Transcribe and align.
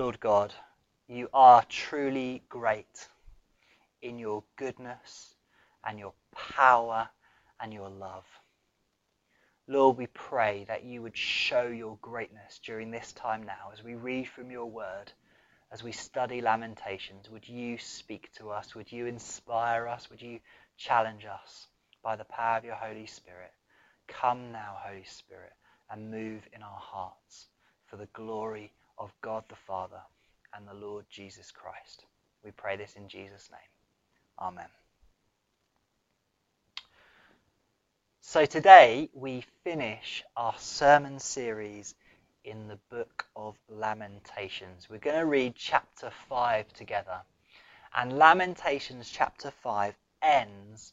Lord 0.00 0.18
God, 0.18 0.54
you 1.08 1.28
are 1.34 1.62
truly 1.68 2.42
great 2.48 3.06
in 4.00 4.18
your 4.18 4.42
goodness 4.56 5.34
and 5.84 5.98
your 5.98 6.14
power 6.34 7.10
and 7.60 7.70
your 7.70 7.90
love. 7.90 8.24
Lord, 9.68 9.98
we 9.98 10.06
pray 10.06 10.64
that 10.68 10.84
you 10.84 11.02
would 11.02 11.18
show 11.18 11.66
your 11.66 11.98
greatness 12.00 12.60
during 12.64 12.90
this 12.90 13.12
time 13.12 13.42
now 13.42 13.72
as 13.74 13.84
we 13.84 13.94
read 13.94 14.26
from 14.26 14.50
your 14.50 14.64
word, 14.64 15.12
as 15.70 15.82
we 15.82 15.92
study 15.92 16.40
Lamentations. 16.40 17.28
Would 17.28 17.46
you 17.46 17.76
speak 17.76 18.32
to 18.38 18.48
us? 18.48 18.74
Would 18.74 18.90
you 18.90 19.04
inspire 19.04 19.86
us? 19.86 20.08
Would 20.08 20.22
you 20.22 20.40
challenge 20.78 21.26
us 21.26 21.66
by 22.02 22.16
the 22.16 22.24
power 22.24 22.56
of 22.56 22.64
your 22.64 22.74
Holy 22.74 23.04
Spirit? 23.04 23.52
Come 24.08 24.50
now, 24.50 24.76
Holy 24.78 25.04
Spirit, 25.04 25.52
and 25.90 26.10
move 26.10 26.48
in 26.54 26.62
our 26.62 26.80
hearts 26.80 27.48
for 27.84 27.98
the 27.98 28.08
glory 28.14 28.72
of 29.00 29.12
God 29.22 29.42
the 29.48 29.56
Father 29.56 30.00
and 30.54 30.68
the 30.68 30.74
Lord 30.74 31.06
Jesus 31.10 31.50
Christ. 31.50 32.04
We 32.44 32.52
pray 32.52 32.76
this 32.76 32.94
in 32.94 33.08
Jesus' 33.08 33.50
name. 33.50 33.60
Amen. 34.38 34.68
So 38.20 38.46
today 38.46 39.08
we 39.12 39.44
finish 39.64 40.22
our 40.36 40.54
sermon 40.58 41.18
series 41.18 41.94
in 42.44 42.68
the 42.68 42.78
book 42.90 43.26
of 43.34 43.56
Lamentations. 43.68 44.88
We're 44.88 44.98
going 44.98 45.18
to 45.18 45.26
read 45.26 45.54
chapter 45.56 46.10
5 46.28 46.72
together. 46.74 47.22
And 47.96 48.18
Lamentations 48.18 49.10
chapter 49.10 49.50
5 49.62 49.94
ends 50.22 50.92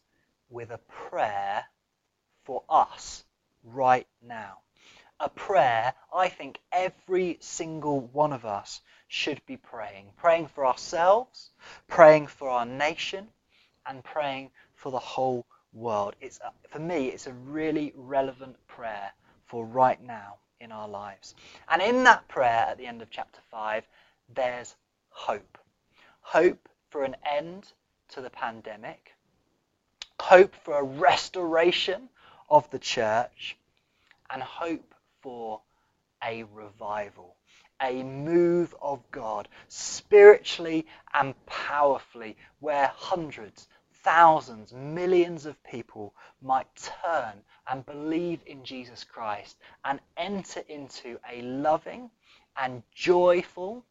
with 0.50 0.72
a 0.72 0.80
prayer 1.10 1.66
for 2.44 2.64
us 2.70 3.24
right 3.64 4.08
now. 4.26 4.60
A 5.20 5.30
prayer 5.30 5.94
I 6.14 6.30
think 6.30 6.60
every 6.72 7.38
single 7.42 8.02
one 8.02 8.34
of 8.34 8.46
us 8.46 8.82
should 9.08 9.44
be 9.46 9.58
praying. 9.58 10.12
Praying 10.18 10.48
for 10.48 10.66
ourselves, 10.66 11.52
praying 11.88 12.28
for 12.28 12.50
our 12.50 12.66
nation, 12.66 13.28
and 13.86 14.04
praying 14.04 14.52
for 14.76 14.92
the 14.92 15.00
whole 15.00 15.46
world. 15.74 16.16
It's 16.22 16.40
a, 16.40 16.52
for 16.70 16.80
me, 16.80 17.08
it's 17.08 17.28
a 17.28 17.34
really 17.34 17.94
relevant 17.96 18.56
prayer 18.68 19.12
for 19.46 19.66
right 19.66 20.02
now 20.04 20.36
in 20.60 20.72
our 20.72 20.88
lives. 20.88 21.36
And 21.70 21.82
in 21.82 22.04
that 22.04 22.28
prayer 22.28 22.66
at 22.70 22.78
the 22.78 22.86
end 22.86 23.02
of 23.02 23.10
chapter 23.10 23.40
5, 23.50 23.88
there's 24.36 24.76
hope. 25.10 25.58
Hope 26.22 26.70
for 26.90 27.04
an 27.04 27.16
end 27.26 27.72
to 28.10 28.22
the 28.22 28.30
pandemic, 28.30 29.14
hope 30.20 30.54
for 30.56 30.78
a 30.78 30.84
restoration 30.84 32.10
of 32.50 32.70
the 32.70 32.80
church, 32.80 33.58
and 34.30 34.42
hope 34.42 34.94
for 35.28 35.60
a 36.24 36.44
revival, 36.54 37.36
a 37.82 38.02
move 38.02 38.74
of 38.82 39.02
God, 39.12 39.50
spiritually 39.68 40.88
and 41.14 41.36
powerfully, 41.46 42.38
where 42.62 42.94
hundreds, 42.96 43.68
thousands, 43.92 44.72
millions 44.72 45.46
of 45.46 45.62
people 45.66 46.14
might 46.42 46.68
turn 47.04 47.34
and 47.70 47.86
believe 47.86 48.40
in 48.46 48.64
Jesus 48.64 49.04
Christ 49.04 49.58
and 49.84 50.00
enter 50.16 50.62
into 50.70 51.20
a 51.30 51.42
loving 51.42 52.10
and 52.56 52.82
joyful 52.96 53.84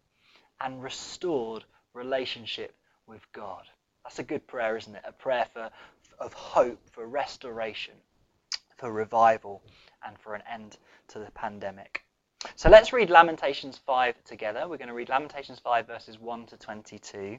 and 0.62 0.82
restored 0.82 1.64
relationship 1.92 2.74
with 3.06 3.30
God. 3.34 3.64
That's 4.04 4.20
a 4.20 4.22
good 4.22 4.46
prayer, 4.46 4.78
isn't 4.78 4.94
it? 4.94 5.02
A 5.06 5.12
prayer 5.12 5.46
for, 5.52 5.68
of 6.18 6.32
hope, 6.32 6.80
for 6.92 7.06
restoration, 7.06 7.92
for 8.78 8.90
revival, 8.90 9.62
and 10.06 10.18
for 10.18 10.34
an 10.34 10.42
end 10.52 10.78
to 11.08 11.18
the 11.18 11.30
pandemic. 11.32 12.04
So 12.54 12.70
let's 12.70 12.92
read 12.92 13.10
Lamentations 13.10 13.78
5 13.78 14.22
together. 14.24 14.68
We're 14.68 14.76
going 14.76 14.88
to 14.88 14.94
read 14.94 15.08
Lamentations 15.08 15.58
5, 15.58 15.86
verses 15.86 16.18
1 16.20 16.46
to 16.46 16.56
22. 16.56 17.38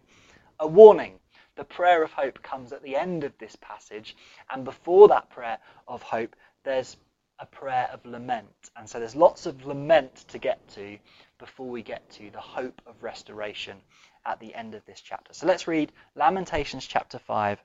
A 0.59 0.67
warning. 0.67 1.19
The 1.55 1.63
prayer 1.63 2.03
of 2.03 2.11
hope 2.11 2.43
comes 2.43 2.73
at 2.73 2.83
the 2.83 2.95
end 2.95 3.23
of 3.23 3.37
this 3.37 3.55
passage, 3.61 4.15
and 4.51 4.63
before 4.63 5.07
that 5.07 5.29
prayer 5.29 5.57
of 5.87 6.03
hope, 6.03 6.35
there's 6.63 6.97
a 7.39 7.45
prayer 7.45 7.89
of 7.93 8.05
lament. 8.05 8.71
And 8.75 8.89
so 8.89 8.99
there's 8.99 9.15
lots 9.15 9.45
of 9.45 9.65
lament 9.65 10.25
to 10.29 10.37
get 10.37 10.67
to 10.69 10.97
before 11.39 11.67
we 11.67 11.81
get 11.81 12.09
to 12.11 12.29
the 12.31 12.41
hope 12.41 12.81
of 12.85 13.01
restoration 13.01 13.77
at 14.25 14.39
the 14.39 14.53
end 14.53 14.75
of 14.75 14.85
this 14.85 15.01
chapter. 15.01 15.33
So 15.33 15.47
let's 15.47 15.67
read 15.67 15.91
Lamentations 16.15 16.85
chapter 16.85 17.19
5, 17.19 17.59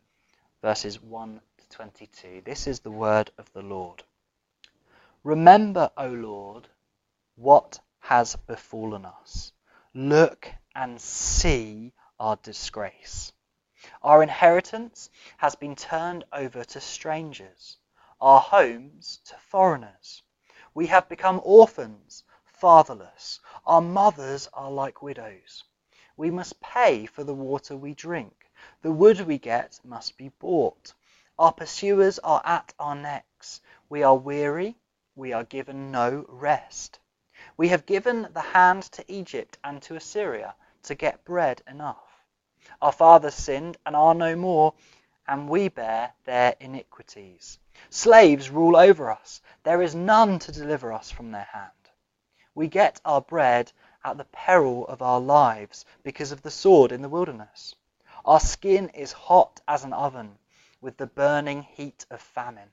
verses 0.62 1.02
1 1.02 1.40
to 1.58 1.68
22. 1.76 2.42
This 2.44 2.66
is 2.66 2.80
the 2.80 2.90
word 2.90 3.30
of 3.38 3.52
the 3.52 3.62
Lord. 3.62 4.02
Remember, 5.24 5.88
O 5.96 6.08
Lord, 6.08 6.68
what 7.36 7.78
has 8.00 8.34
befallen 8.34 9.06
us. 9.06 9.52
Look 9.94 10.50
and 10.74 11.00
see 11.00 11.92
our 12.18 12.34
disgrace. 12.42 13.32
Our 14.02 14.24
inheritance 14.24 15.10
has 15.36 15.54
been 15.54 15.76
turned 15.76 16.24
over 16.32 16.64
to 16.64 16.80
strangers, 16.80 17.78
our 18.20 18.40
homes 18.40 19.20
to 19.26 19.36
foreigners. 19.36 20.22
We 20.74 20.88
have 20.88 21.08
become 21.08 21.40
orphans, 21.44 22.24
fatherless. 22.44 23.38
Our 23.64 23.80
mothers 23.80 24.48
are 24.52 24.72
like 24.72 25.02
widows. 25.02 25.62
We 26.16 26.32
must 26.32 26.60
pay 26.60 27.06
for 27.06 27.22
the 27.22 27.34
water 27.34 27.76
we 27.76 27.94
drink. 27.94 28.50
The 28.82 28.90
wood 28.90 29.20
we 29.20 29.38
get 29.38 29.78
must 29.84 30.16
be 30.16 30.30
bought. 30.40 30.94
Our 31.38 31.52
pursuers 31.52 32.18
are 32.18 32.42
at 32.44 32.74
our 32.80 32.96
necks. 32.96 33.60
We 33.88 34.02
are 34.02 34.16
weary. 34.16 34.76
We 35.14 35.34
are 35.34 35.44
given 35.44 35.90
no 35.90 36.24
rest. 36.28 36.98
We 37.58 37.68
have 37.68 37.84
given 37.84 38.28
the 38.32 38.40
hand 38.40 38.84
to 38.92 39.04
Egypt 39.12 39.58
and 39.62 39.82
to 39.82 39.94
Assyria 39.94 40.54
to 40.84 40.94
get 40.94 41.24
bread 41.24 41.62
enough. 41.66 42.24
Our 42.80 42.92
fathers 42.92 43.34
sinned 43.34 43.76
and 43.84 43.94
are 43.94 44.14
no 44.14 44.36
more, 44.36 44.74
and 45.28 45.48
we 45.48 45.68
bear 45.68 46.14
their 46.24 46.56
iniquities. 46.60 47.58
Slaves 47.90 48.48
rule 48.48 48.76
over 48.76 49.10
us. 49.10 49.42
There 49.64 49.82
is 49.82 49.94
none 49.94 50.38
to 50.38 50.52
deliver 50.52 50.92
us 50.92 51.10
from 51.10 51.30
their 51.30 51.48
hand. 51.52 51.72
We 52.54 52.68
get 52.68 53.00
our 53.04 53.20
bread 53.20 53.72
at 54.04 54.16
the 54.16 54.24
peril 54.24 54.86
of 54.86 55.02
our 55.02 55.20
lives 55.20 55.84
because 56.02 56.32
of 56.32 56.42
the 56.42 56.50
sword 56.50 56.90
in 56.90 57.02
the 57.02 57.08
wilderness. 57.08 57.74
Our 58.24 58.40
skin 58.40 58.88
is 58.90 59.12
hot 59.12 59.60
as 59.68 59.84
an 59.84 59.92
oven 59.92 60.38
with 60.80 60.96
the 60.96 61.06
burning 61.06 61.62
heat 61.62 62.06
of 62.10 62.20
famine. 62.20 62.70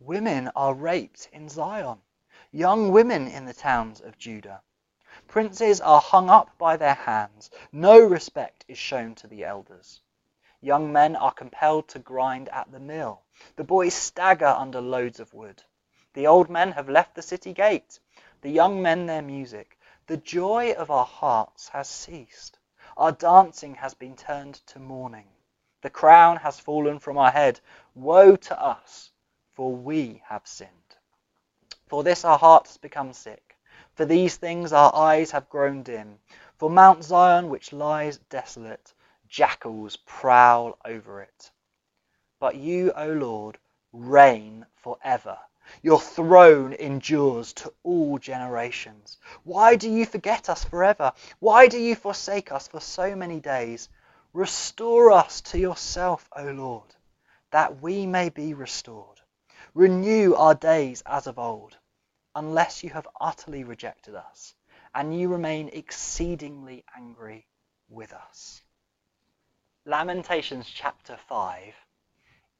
Women 0.00 0.50
are 0.56 0.74
raped 0.74 1.28
in 1.32 1.48
Zion 1.48 2.00
young 2.52 2.90
women 2.90 3.28
in 3.28 3.44
the 3.44 3.54
towns 3.54 4.00
of 4.00 4.18
Judah. 4.18 4.60
Princes 5.28 5.80
are 5.80 6.00
hung 6.00 6.28
up 6.28 6.50
by 6.58 6.76
their 6.76 6.94
hands. 6.94 7.48
No 7.70 8.00
respect 8.00 8.64
is 8.66 8.76
shown 8.76 9.14
to 9.16 9.28
the 9.28 9.44
elders. 9.44 10.00
Young 10.60 10.92
men 10.92 11.14
are 11.14 11.32
compelled 11.32 11.86
to 11.88 12.00
grind 12.00 12.48
at 12.48 12.72
the 12.72 12.80
mill. 12.80 13.22
The 13.54 13.62
boys 13.62 13.94
stagger 13.94 14.48
under 14.48 14.80
loads 14.80 15.20
of 15.20 15.32
wood. 15.32 15.62
The 16.14 16.26
old 16.26 16.50
men 16.50 16.72
have 16.72 16.88
left 16.88 17.14
the 17.14 17.22
city 17.22 17.52
gate. 17.52 18.00
The 18.40 18.50
young 18.50 18.82
men 18.82 19.06
their 19.06 19.22
music. 19.22 19.78
The 20.08 20.16
joy 20.16 20.72
of 20.72 20.90
our 20.90 21.06
hearts 21.06 21.68
has 21.68 21.88
ceased. 21.88 22.58
Our 22.96 23.12
dancing 23.12 23.76
has 23.76 23.94
been 23.94 24.16
turned 24.16 24.54
to 24.66 24.80
mourning. 24.80 25.28
The 25.82 25.90
crown 25.90 26.38
has 26.38 26.58
fallen 26.58 26.98
from 26.98 27.16
our 27.16 27.30
head. 27.30 27.60
Woe 27.94 28.34
to 28.34 28.60
us, 28.60 29.12
for 29.54 29.74
we 29.74 30.22
have 30.26 30.46
sinned. 30.46 30.70
For 31.86 32.02
this 32.02 32.24
our 32.24 32.38
hearts 32.38 32.76
become 32.76 33.12
sick. 33.12 33.56
For 33.94 34.04
these 34.04 34.36
things 34.36 34.72
our 34.72 34.94
eyes 34.94 35.32
have 35.32 35.50
grown 35.50 35.82
dim. 35.82 36.18
For 36.56 36.70
Mount 36.70 37.02
Zion, 37.02 37.48
which 37.50 37.72
lies 37.72 38.18
desolate, 38.30 38.94
jackals 39.28 39.96
prowl 40.06 40.78
over 40.84 41.22
it. 41.22 41.50
But 42.38 42.56
you, 42.56 42.92
O 42.92 43.12
Lord, 43.12 43.58
reign 43.92 44.66
for 44.76 44.98
ever. 45.02 45.38
Your 45.82 46.00
throne 46.00 46.72
endures 46.72 47.52
to 47.54 47.72
all 47.82 48.18
generations. 48.18 49.18
Why 49.44 49.76
do 49.76 49.90
you 49.90 50.06
forget 50.06 50.48
us 50.48 50.64
forever? 50.64 51.12
Why 51.38 51.68
do 51.68 51.78
you 51.78 51.94
forsake 51.94 52.50
us 52.50 52.68
for 52.68 52.80
so 52.80 53.14
many 53.14 53.40
days? 53.40 53.88
Restore 54.32 55.12
us 55.12 55.40
to 55.42 55.58
yourself, 55.58 56.28
O 56.36 56.44
Lord, 56.44 56.94
that 57.50 57.80
we 57.82 58.06
may 58.06 58.28
be 58.28 58.54
restored. 58.54 59.19
Renew 59.74 60.34
our 60.34 60.56
days 60.56 61.00
as 61.06 61.28
of 61.28 61.38
old 61.38 61.78
unless 62.34 62.82
you 62.82 62.90
have 62.90 63.06
utterly 63.20 63.62
rejected 63.62 64.16
us, 64.16 64.54
and 64.94 65.16
you 65.16 65.28
remain 65.28 65.68
exceedingly 65.68 66.84
angry 66.96 67.46
with 67.88 68.12
us. 68.12 68.62
Lamentations 69.84 70.68
chapter 70.68 71.16
5 71.28 71.74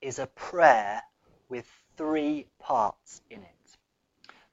is 0.00 0.20
a 0.20 0.28
prayer 0.28 1.02
with 1.48 1.68
three 1.96 2.46
parts 2.60 3.22
in 3.28 3.42
it. 3.42 3.76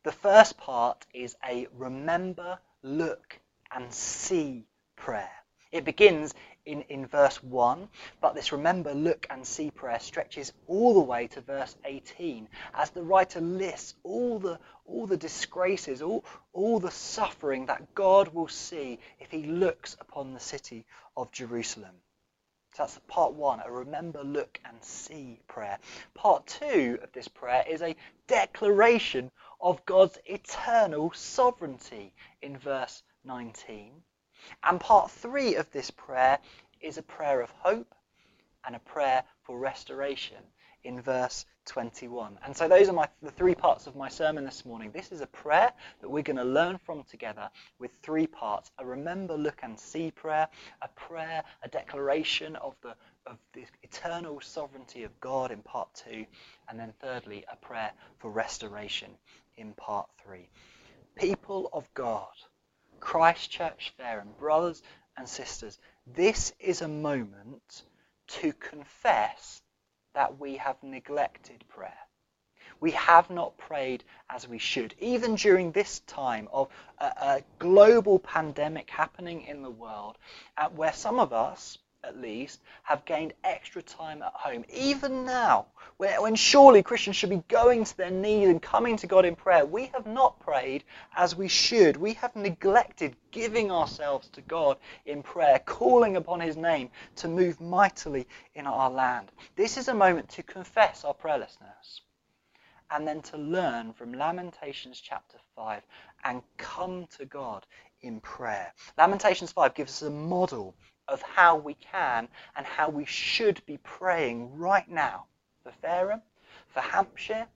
The 0.01 0.11
first 0.11 0.57
part 0.57 1.05
is 1.13 1.35
a 1.47 1.67
remember, 1.73 2.57
look, 2.81 3.39
and 3.71 3.93
see 3.93 4.65
prayer. 4.95 5.29
It 5.71 5.85
begins 5.85 6.33
in, 6.65 6.81
in 6.83 7.05
verse 7.05 7.41
1, 7.43 7.87
but 8.21 8.35
this 8.35 8.51
remember, 8.51 8.93
look, 8.93 9.27
and 9.29 9.45
see 9.45 9.71
prayer 9.71 9.99
stretches 9.99 10.53
all 10.67 10.93
the 10.93 10.99
way 11.01 11.27
to 11.27 11.41
verse 11.41 11.75
18 11.85 12.47
as 12.73 12.89
the 12.89 13.03
writer 13.03 13.41
lists 13.41 13.95
all 14.03 14.39
the, 14.39 14.59
all 14.85 15.07
the 15.07 15.17
disgraces, 15.17 16.01
all, 16.01 16.25
all 16.53 16.79
the 16.79 16.91
suffering 16.91 17.65
that 17.67 17.95
God 17.95 18.33
will 18.33 18.47
see 18.47 18.99
if 19.19 19.31
he 19.31 19.43
looks 19.43 19.95
upon 19.99 20.33
the 20.33 20.39
city 20.39 20.85
of 21.15 21.31
Jerusalem. 21.31 21.95
So 22.75 22.83
that's 22.83 22.99
part 23.07 23.33
one, 23.33 23.59
a 23.65 23.71
remember, 23.71 24.23
look, 24.23 24.59
and 24.65 24.83
see 24.83 25.39
prayer. 25.47 25.79
Part 26.13 26.45
two 26.45 26.99
of 27.01 27.11
this 27.11 27.27
prayer 27.27 27.65
is 27.67 27.81
a 27.81 27.95
declaration 28.27 29.31
of 29.59 29.83
God's 29.85 30.19
eternal 30.25 31.11
sovereignty 31.13 32.13
in 32.41 32.57
verse 32.57 33.03
19. 33.23 34.03
And 34.63 34.79
part 34.79 35.11
three 35.11 35.55
of 35.55 35.69
this 35.71 35.91
prayer 35.91 36.39
is 36.81 36.97
a 36.97 37.03
prayer 37.03 37.41
of 37.41 37.49
hope 37.51 37.93
and 38.65 38.75
a 38.75 38.79
prayer 38.79 39.23
for 39.43 39.57
restoration 39.57 40.43
in 40.83 41.01
verse 41.01 41.45
21. 41.65 42.37
And 42.45 42.55
so 42.55 42.67
those 42.67 42.87
are 42.87 42.93
my, 42.93 43.07
the 43.21 43.31
three 43.31 43.55
parts 43.55 43.87
of 43.87 43.95
my 43.95 44.07
sermon 44.07 44.45
this 44.45 44.65
morning. 44.65 44.91
This 44.91 45.11
is 45.11 45.21
a 45.21 45.27
prayer 45.27 45.71
that 46.01 46.09
we're 46.09 46.23
going 46.23 46.37
to 46.37 46.45
learn 46.45 46.77
from 46.77 47.03
together 47.03 47.49
with 47.77 47.91
three 48.01 48.27
parts. 48.27 48.71
A 48.79 48.85
remember, 48.85 49.37
look 49.37 49.59
and 49.63 49.77
see 49.77 50.11
prayer, 50.11 50.47
a 50.81 50.87
prayer, 50.89 51.43
a 51.63 51.67
declaration 51.67 52.55
of 52.57 52.75
the, 52.81 52.95
of 53.25 53.37
the 53.53 53.65
eternal 53.83 54.39
sovereignty 54.39 55.03
of 55.03 55.19
God 55.19 55.51
in 55.51 55.61
part 55.61 55.89
two, 55.93 56.25
and 56.69 56.79
then 56.79 56.93
thirdly, 57.01 57.43
a 57.51 57.55
prayer 57.57 57.91
for 58.19 58.31
restoration 58.31 59.11
in 59.57 59.73
part 59.73 60.07
three. 60.23 60.47
People 61.15 61.69
of 61.73 61.93
God, 61.93 62.27
Christchurch 62.99 63.93
Fareham, 63.97 64.33
brothers 64.37 64.83
and 65.17 65.27
sisters, 65.27 65.79
this 66.05 66.53
is 66.59 66.81
a 66.81 66.87
moment 66.87 67.83
to 68.27 68.53
confess 68.53 69.61
that 70.13 70.39
we 70.39 70.57
have 70.57 70.81
neglected 70.83 71.63
prayer. 71.67 71.93
We 72.79 72.91
have 72.91 73.29
not 73.29 73.57
prayed 73.57 74.03
as 74.29 74.47
we 74.47 74.59
should, 74.59 74.93
even 74.99 75.35
during 75.35 75.71
this 75.71 75.99
time 76.01 76.47
of 76.51 76.69
a, 76.99 77.05
a 77.05 77.43
global 77.57 78.19
pandemic 78.19 78.89
happening 78.89 79.43
in 79.43 79.63
the 79.63 79.71
world, 79.71 80.17
where 80.75 80.93
some 80.93 81.19
of 81.19 81.33
us, 81.33 81.77
at 82.07 82.19
least, 82.19 82.61
have 82.83 83.05
gained 83.05 83.33
extra 83.43 83.81
time 83.81 84.21
at 84.23 84.33
home. 84.33 84.63
Even 84.73 85.25
now, 85.25 85.67
when 85.97 86.35
surely 86.35 86.81
Christians 86.81 87.15
should 87.15 87.29
be 87.29 87.43
going 87.47 87.83
to 87.83 87.97
their 87.97 88.11
knees 88.11 88.49
and 88.49 88.61
coming 88.61 88.97
to 88.97 89.07
God 89.07 89.25
in 89.25 89.35
prayer, 89.35 89.65
we 89.65 89.87
have 89.87 90.05
not 90.07 90.39
prayed 90.39 90.83
as 91.15 91.35
we 91.35 91.47
should. 91.47 91.97
We 91.97 92.13
have 92.13 92.35
neglected 92.35 93.15
giving 93.31 93.71
ourselves 93.71 94.29
to 94.29 94.41
God 94.41 94.77
in 95.05 95.21
prayer, 95.21 95.59
calling 95.59 96.15
upon 96.15 96.39
His 96.39 96.55
name 96.55 96.89
to 97.17 97.27
move 97.27 97.59
mightily 97.59 98.27
in 98.55 98.65
our 98.65 98.89
land. 98.89 99.31
This 99.55 99.77
is 99.77 99.87
a 99.87 99.93
moment 99.93 100.29
to 100.29 100.43
confess 100.43 101.03
our 101.03 101.13
prayerlessness 101.13 102.01
and 102.91 103.05
then 103.07 103.21
to 103.21 103.37
learn 103.37 103.91
from 103.91 104.13
Lamentations 104.13 105.01
chapter 105.01 105.37
5 105.55 105.81
and 106.23 106.41
come 106.57 107.05
to 107.17 107.25
God 107.25 107.65
in 108.01 108.21
prayer. 108.21 108.73
Lamentations 108.97 109.51
5 109.51 109.73
gives 109.73 109.91
us 109.91 110.07
a 110.07 110.11
model 110.11 110.73
of 111.07 111.21
how 111.21 111.55
we 111.55 111.73
can 111.75 112.27
and 112.55 112.65
how 112.65 112.89
we 112.89 113.05
should 113.05 113.61
be 113.65 113.77
praying 113.77 114.57
right 114.57 114.89
now 114.89 115.25
for 115.63 115.71
Fareham, 115.81 116.21
for 116.67 116.81
Hampshire, 116.81 117.47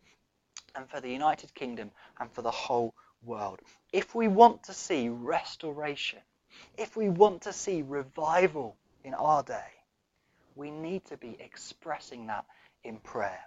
and 0.76 0.90
for 0.90 1.02
the 1.02 1.10
United 1.10 1.54
Kingdom 1.54 1.92
and 2.20 2.32
for 2.32 2.42
the 2.42 2.52
whole 2.52 2.94
world. 3.24 3.60
If 3.92 4.16
we 4.16 4.28
want 4.28 4.64
to 4.64 4.74
see 4.74 5.10
restoration, 5.10 6.20
if 6.78 6.96
we 6.96 7.10
want 7.10 7.42
to 7.44 7.54
see 7.54 7.82
revival 7.82 8.78
in 9.04 9.14
our 9.14 9.44
day, 9.44 9.72
we 10.56 10.72
need 10.72 11.06
to 11.06 11.18
be 11.18 11.38
expressing 11.40 12.28
that 12.28 12.46
in 12.84 12.98
prayer. 12.98 13.40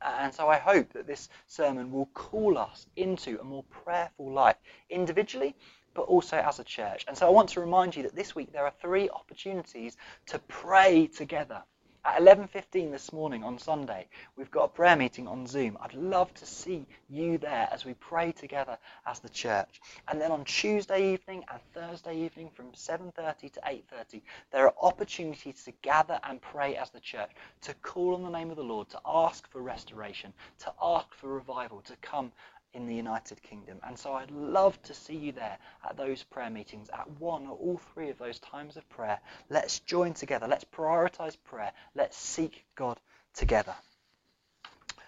And 0.00 0.32
so 0.32 0.48
I 0.48 0.58
hope 0.58 0.92
that 0.92 1.06
this 1.06 1.28
sermon 1.46 1.90
will 1.90 2.08
call 2.14 2.56
us 2.56 2.86
into 2.96 3.40
a 3.40 3.44
more 3.44 3.64
prayerful 3.64 4.30
life, 4.30 4.56
individually 4.88 5.56
but 5.98 6.06
also 6.06 6.36
as 6.36 6.60
a 6.60 6.64
church. 6.64 7.04
And 7.08 7.18
so 7.18 7.26
I 7.26 7.30
want 7.30 7.48
to 7.48 7.60
remind 7.60 7.96
you 7.96 8.04
that 8.04 8.14
this 8.14 8.32
week 8.32 8.52
there 8.52 8.64
are 8.64 8.72
three 8.80 9.10
opportunities 9.10 9.96
to 10.26 10.38
pray 10.46 11.08
together. 11.08 11.64
At 12.04 12.20
11:15 12.22 12.92
this 12.92 13.12
morning 13.12 13.42
on 13.42 13.58
Sunday, 13.58 14.06
we've 14.36 14.50
got 14.52 14.66
a 14.66 14.68
prayer 14.68 14.94
meeting 14.94 15.26
on 15.26 15.44
Zoom. 15.44 15.76
I'd 15.80 15.94
love 15.94 16.32
to 16.34 16.46
see 16.46 16.86
you 17.10 17.36
there 17.36 17.68
as 17.72 17.84
we 17.84 17.94
pray 17.94 18.30
together 18.30 18.78
as 19.06 19.18
the 19.18 19.28
church. 19.28 19.80
And 20.06 20.20
then 20.20 20.30
on 20.30 20.44
Tuesday 20.44 21.14
evening 21.14 21.44
and 21.50 21.60
Thursday 21.74 22.16
evening 22.16 22.50
from 22.50 22.72
7:30 22.74 23.50
to 23.54 23.60
8:30, 23.64 24.22
there 24.52 24.66
are 24.66 24.74
opportunities 24.80 25.64
to 25.64 25.72
gather 25.82 26.20
and 26.22 26.40
pray 26.40 26.76
as 26.76 26.90
the 26.90 27.00
church, 27.00 27.32
to 27.62 27.74
call 27.74 28.14
on 28.14 28.22
the 28.22 28.30
name 28.38 28.50
of 28.50 28.56
the 28.56 28.62
Lord, 28.62 28.88
to 28.90 29.00
ask 29.04 29.50
for 29.50 29.60
restoration, 29.60 30.32
to 30.60 30.72
ask 30.80 31.12
for 31.12 31.26
revival, 31.26 31.80
to 31.82 31.96
come 31.96 32.30
in 32.78 32.86
the 32.86 32.94
United 32.94 33.42
Kingdom. 33.42 33.80
And 33.82 33.98
so 33.98 34.12
I'd 34.12 34.30
love 34.30 34.80
to 34.82 34.94
see 34.94 35.16
you 35.16 35.32
there 35.32 35.58
at 35.84 35.96
those 35.96 36.22
prayer 36.22 36.48
meetings, 36.48 36.88
at 36.94 37.10
one 37.18 37.48
or 37.48 37.56
all 37.56 37.80
three 37.92 38.08
of 38.08 38.18
those 38.18 38.38
times 38.38 38.76
of 38.76 38.88
prayer. 38.88 39.18
Let's 39.50 39.80
join 39.80 40.14
together. 40.14 40.46
Let's 40.46 40.64
prioritize 40.64 41.36
prayer. 41.42 41.72
Let's 41.96 42.16
seek 42.16 42.64
God 42.76 43.00
together. 43.34 43.74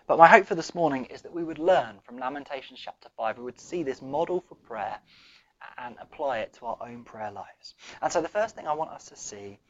But 0.08 0.18
my 0.18 0.26
hope 0.26 0.46
for 0.46 0.56
this 0.56 0.74
morning 0.74 1.04
is 1.04 1.22
that 1.22 1.32
we 1.32 1.44
would 1.44 1.60
learn 1.60 2.00
from 2.02 2.18
Lamentations 2.18 2.80
chapter 2.82 3.08
5. 3.16 3.38
We 3.38 3.44
would 3.44 3.60
see 3.60 3.84
this 3.84 4.02
model 4.02 4.40
for 4.48 4.56
prayer 4.56 4.98
and 5.78 5.94
apply 6.00 6.38
it 6.38 6.52
to 6.54 6.66
our 6.66 6.78
own 6.80 7.04
prayer 7.04 7.30
lives. 7.30 7.76
And 8.02 8.12
so 8.12 8.20
the 8.20 8.28
first 8.28 8.56
thing 8.56 8.66
I 8.66 8.74
want 8.74 8.90
us 8.90 9.04
to 9.06 9.16
see 9.16 9.60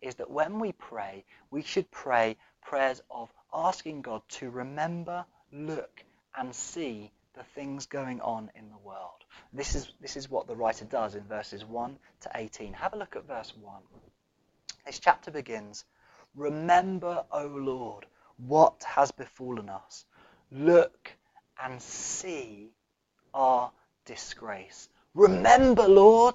is 0.00 0.14
that 0.14 0.30
when 0.30 0.60
we 0.60 0.70
pray, 0.70 1.24
we 1.50 1.62
should 1.62 1.90
pray 1.90 2.36
prayers 2.62 3.02
of 3.10 3.32
asking 3.52 4.02
God 4.02 4.22
to 4.28 4.48
remember, 4.48 5.24
look, 5.52 6.04
and 6.36 6.54
see 6.54 7.10
the 7.38 7.44
things 7.54 7.86
going 7.86 8.20
on 8.20 8.50
in 8.56 8.68
the 8.68 8.78
world. 8.78 9.24
This 9.52 9.76
is, 9.76 9.92
this 10.00 10.16
is 10.16 10.28
what 10.28 10.48
the 10.48 10.56
writer 10.56 10.84
does 10.84 11.14
in 11.14 11.22
verses 11.22 11.64
1 11.64 11.96
to 12.22 12.30
18. 12.34 12.72
Have 12.72 12.94
a 12.94 12.98
look 12.98 13.14
at 13.14 13.28
verse 13.28 13.54
1. 13.56 13.80
This 14.84 14.98
chapter 14.98 15.30
begins 15.30 15.84
Remember, 16.34 17.24
O 17.30 17.46
Lord, 17.46 18.06
what 18.36 18.82
has 18.84 19.12
befallen 19.12 19.68
us. 19.68 20.04
Look 20.50 21.12
and 21.62 21.80
see 21.80 22.70
our 23.32 23.70
disgrace. 24.04 24.88
Remember, 25.14 25.86
Lord. 25.86 26.34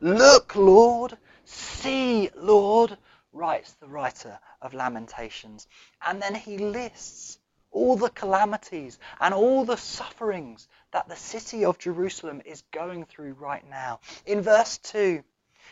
Look, 0.00 0.54
Lord. 0.54 1.18
See, 1.44 2.30
Lord, 2.36 2.96
writes 3.32 3.72
the 3.74 3.88
writer 3.88 4.38
of 4.62 4.72
Lamentations. 4.72 5.66
And 6.06 6.22
then 6.22 6.34
he 6.34 6.58
lists 6.58 7.38
all 7.74 7.96
the 7.96 8.10
calamities 8.10 8.98
and 9.20 9.34
all 9.34 9.64
the 9.64 9.76
sufferings 9.76 10.68
that 10.92 11.08
the 11.08 11.16
city 11.16 11.64
of 11.64 11.78
Jerusalem 11.78 12.40
is 12.46 12.62
going 12.70 13.04
through 13.04 13.34
right 13.34 13.68
now. 13.68 14.00
In 14.24 14.40
verse 14.40 14.78
2, 14.78 15.22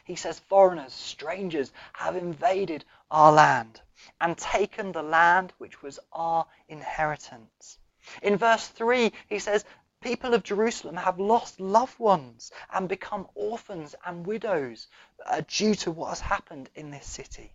he 0.04 0.16
says, 0.16 0.40
Foreigners, 0.40 0.92
strangers 0.92 1.72
have 1.92 2.16
invaded 2.16 2.84
our 3.10 3.32
land 3.32 3.80
and 4.20 4.36
taken 4.36 4.90
the 4.90 5.02
land 5.02 5.52
which 5.58 5.80
was 5.80 6.00
our 6.12 6.46
inheritance. 6.68 7.78
In 8.20 8.36
verse 8.36 8.66
3, 8.66 9.12
he 9.28 9.38
says, 9.38 9.64
People 10.00 10.34
of 10.34 10.42
Jerusalem 10.42 10.96
have 10.96 11.20
lost 11.20 11.60
loved 11.60 12.00
ones 12.00 12.50
and 12.72 12.88
become 12.88 13.28
orphans 13.36 13.94
and 14.04 14.26
widows 14.26 14.88
uh, 15.24 15.42
due 15.46 15.76
to 15.76 15.92
what 15.92 16.08
has 16.08 16.20
happened 16.20 16.68
in 16.74 16.90
this 16.90 17.06
city. 17.06 17.52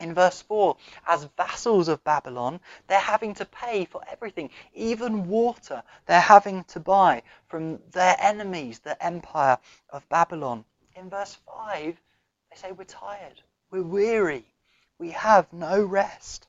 In 0.00 0.14
verse 0.14 0.40
4, 0.40 0.78
as 1.06 1.24
vassals 1.36 1.88
of 1.88 2.02
Babylon, 2.04 2.58
they're 2.86 2.98
having 2.98 3.34
to 3.34 3.44
pay 3.44 3.84
for 3.84 4.02
everything, 4.08 4.48
even 4.72 5.28
water 5.28 5.82
they're 6.06 6.20
having 6.22 6.64
to 6.64 6.80
buy 6.80 7.22
from 7.48 7.82
their 7.90 8.16
enemies, 8.18 8.78
the 8.78 9.00
empire 9.04 9.58
of 9.90 10.08
Babylon. 10.08 10.64
In 10.96 11.10
verse 11.10 11.36
5, 11.46 12.00
they 12.50 12.56
say, 12.56 12.72
We're 12.72 12.84
tired, 12.84 13.42
we're 13.70 13.82
weary, 13.82 14.46
we 14.98 15.10
have 15.10 15.52
no 15.52 15.84
rest. 15.84 16.48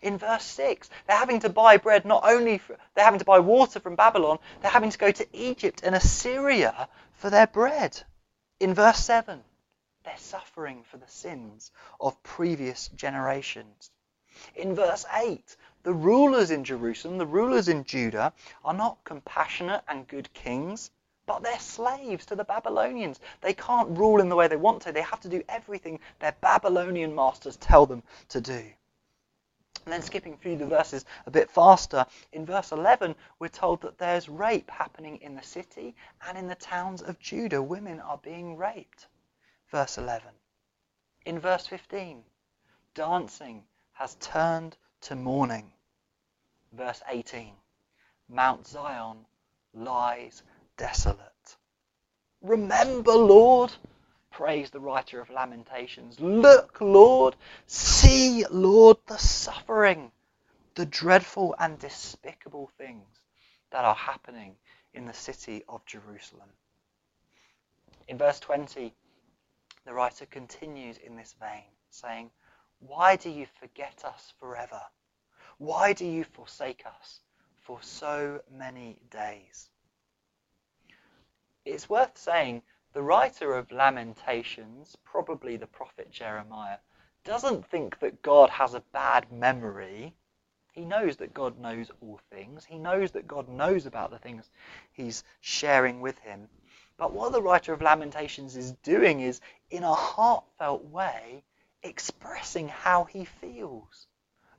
In 0.00 0.16
verse 0.16 0.44
6, 0.44 0.88
they're 1.08 1.16
having 1.16 1.40
to 1.40 1.48
buy 1.48 1.78
bread 1.78 2.04
not 2.04 2.22
only, 2.24 2.58
for, 2.58 2.78
they're 2.94 3.04
having 3.04 3.18
to 3.18 3.24
buy 3.24 3.40
water 3.40 3.80
from 3.80 3.96
Babylon, 3.96 4.38
they're 4.62 4.70
having 4.70 4.90
to 4.90 4.98
go 4.98 5.10
to 5.10 5.26
Egypt 5.36 5.82
and 5.82 5.96
Assyria 5.96 6.88
for 7.14 7.28
their 7.28 7.48
bread. 7.48 8.04
In 8.60 8.72
verse 8.72 9.00
7, 9.00 9.42
they're 10.04 10.16
suffering 10.18 10.82
for 10.82 10.98
the 10.98 11.08
sins 11.08 11.72
of 12.00 12.22
previous 12.22 12.88
generations. 12.88 13.90
In 14.54 14.74
verse 14.74 15.06
8, 15.14 15.56
the 15.84 15.94
rulers 15.94 16.50
in 16.50 16.64
Jerusalem, 16.64 17.18
the 17.18 17.26
rulers 17.26 17.68
in 17.68 17.84
Judah, 17.84 18.32
are 18.64 18.74
not 18.74 19.02
compassionate 19.04 19.82
and 19.88 20.08
good 20.08 20.32
kings, 20.34 20.90
but 21.26 21.42
they're 21.42 21.58
slaves 21.58 22.26
to 22.26 22.36
the 22.36 22.44
Babylonians. 22.44 23.20
They 23.40 23.54
can't 23.54 23.96
rule 23.96 24.20
in 24.20 24.28
the 24.28 24.36
way 24.36 24.48
they 24.48 24.56
want 24.56 24.82
to. 24.82 24.92
They 24.92 25.02
have 25.02 25.20
to 25.20 25.28
do 25.28 25.42
everything 25.48 26.00
their 26.18 26.36
Babylonian 26.40 27.14
masters 27.14 27.56
tell 27.56 27.86
them 27.86 28.02
to 28.28 28.40
do. 28.40 28.62
And 29.84 29.92
then 29.92 30.02
skipping 30.02 30.36
through 30.36 30.56
the 30.56 30.66
verses 30.66 31.04
a 31.26 31.30
bit 31.30 31.50
faster, 31.50 32.06
in 32.32 32.46
verse 32.46 32.72
11, 32.72 33.14
we're 33.38 33.48
told 33.48 33.82
that 33.82 33.98
there's 33.98 34.28
rape 34.28 34.70
happening 34.70 35.18
in 35.18 35.34
the 35.34 35.42
city 35.42 35.94
and 36.26 36.36
in 36.38 36.48
the 36.48 36.54
towns 36.54 37.02
of 37.02 37.18
Judah. 37.18 37.62
Women 37.62 38.00
are 38.00 38.18
being 38.18 38.56
raped. 38.56 39.06
Verse 39.74 39.98
11. 39.98 40.28
In 41.26 41.40
verse 41.40 41.66
15, 41.66 42.22
dancing 42.94 43.64
has 43.94 44.14
turned 44.20 44.76
to 45.00 45.16
mourning. 45.16 45.72
Verse 46.72 47.02
18, 47.08 47.50
Mount 48.28 48.68
Zion 48.68 49.26
lies 49.72 50.44
desolate. 50.76 51.56
Remember, 52.40 53.14
Lord, 53.14 53.72
prays 54.30 54.70
the 54.70 54.78
writer 54.78 55.20
of 55.20 55.28
Lamentations. 55.28 56.20
Look, 56.20 56.80
Lord, 56.80 57.34
see, 57.66 58.44
Lord, 58.52 58.98
the 59.08 59.18
suffering, 59.18 60.12
the 60.76 60.86
dreadful 60.86 61.56
and 61.58 61.80
despicable 61.80 62.70
things 62.78 63.18
that 63.72 63.84
are 63.84 63.96
happening 63.96 64.54
in 64.92 65.06
the 65.06 65.12
city 65.12 65.64
of 65.68 65.84
Jerusalem. 65.84 66.50
In 68.06 68.18
verse 68.18 68.38
20, 68.38 68.94
the 69.84 69.94
writer 69.94 70.26
continues 70.26 70.98
in 70.98 71.16
this 71.16 71.34
vein, 71.40 71.64
saying, 71.90 72.30
Why 72.80 73.16
do 73.16 73.30
you 73.30 73.46
forget 73.60 74.02
us 74.04 74.32
forever? 74.40 74.80
Why 75.58 75.92
do 75.92 76.04
you 76.04 76.24
forsake 76.24 76.84
us 76.86 77.20
for 77.60 77.80
so 77.82 78.40
many 78.50 78.98
days? 79.10 79.68
It's 81.64 81.88
worth 81.88 82.16
saying 82.18 82.62
the 82.92 83.02
writer 83.02 83.54
of 83.54 83.72
Lamentations, 83.72 84.96
probably 85.04 85.56
the 85.56 85.66
prophet 85.66 86.10
Jeremiah, 86.10 86.78
doesn't 87.24 87.66
think 87.66 87.98
that 88.00 88.22
God 88.22 88.50
has 88.50 88.74
a 88.74 88.84
bad 88.92 89.32
memory. 89.32 90.14
He 90.72 90.84
knows 90.84 91.16
that 91.16 91.32
God 91.34 91.58
knows 91.58 91.90
all 92.00 92.20
things. 92.30 92.64
He 92.64 92.78
knows 92.78 93.12
that 93.12 93.26
God 93.26 93.48
knows 93.48 93.86
about 93.86 94.10
the 94.10 94.18
things 94.18 94.50
he's 94.92 95.24
sharing 95.40 96.00
with 96.00 96.18
him. 96.18 96.48
But 96.96 97.12
what 97.12 97.32
the 97.32 97.42
writer 97.42 97.72
of 97.72 97.82
Lamentations 97.82 98.56
is 98.56 98.72
doing 98.82 99.20
is, 99.20 99.40
in 99.70 99.82
a 99.82 99.94
heartfelt 99.94 100.84
way, 100.84 101.42
expressing 101.82 102.68
how 102.68 103.04
he 103.04 103.24
feels. 103.24 104.06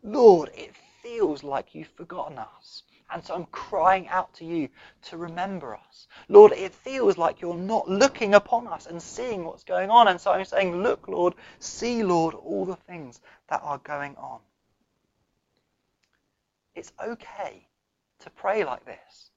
Lord, 0.04 0.52
it 0.54 0.76
feels 1.02 1.44
like 1.44 1.74
you've 1.74 1.88
forgotten 1.88 2.38
us. 2.38 2.84
And 3.12 3.24
so 3.24 3.36
I'm 3.36 3.46
crying 3.46 4.08
out 4.10 4.34
to 4.36 4.46
you 4.46 4.70
to 5.04 5.18
remember 5.18 5.76
us. 5.76 6.08
Lord, 6.28 6.52
it 6.52 6.74
feels 6.74 7.18
like 7.18 7.42
you're 7.42 7.56
not 7.56 7.88
looking 7.88 8.34
upon 8.34 8.68
us 8.68 8.88
and 8.88 9.02
seeing 9.02 9.46
what's 9.46 9.64
going 9.64 9.90
on. 9.90 10.08
And 10.08 10.20
so 10.20 10.32
I'm 10.32 10.46
saying, 10.46 10.82
Look, 10.82 11.08
Lord, 11.08 11.36
see, 11.60 12.04
Lord, 12.04 12.34
all 12.34 12.66
the 12.66 12.76
things 12.76 13.22
that 13.50 13.62
are 13.64 13.78
going 13.80 14.16
on. 14.18 14.40
It's 16.74 16.92
okay 17.02 17.68
to 18.20 18.30
pray 18.32 18.66
like 18.66 18.86
this. 18.86 19.30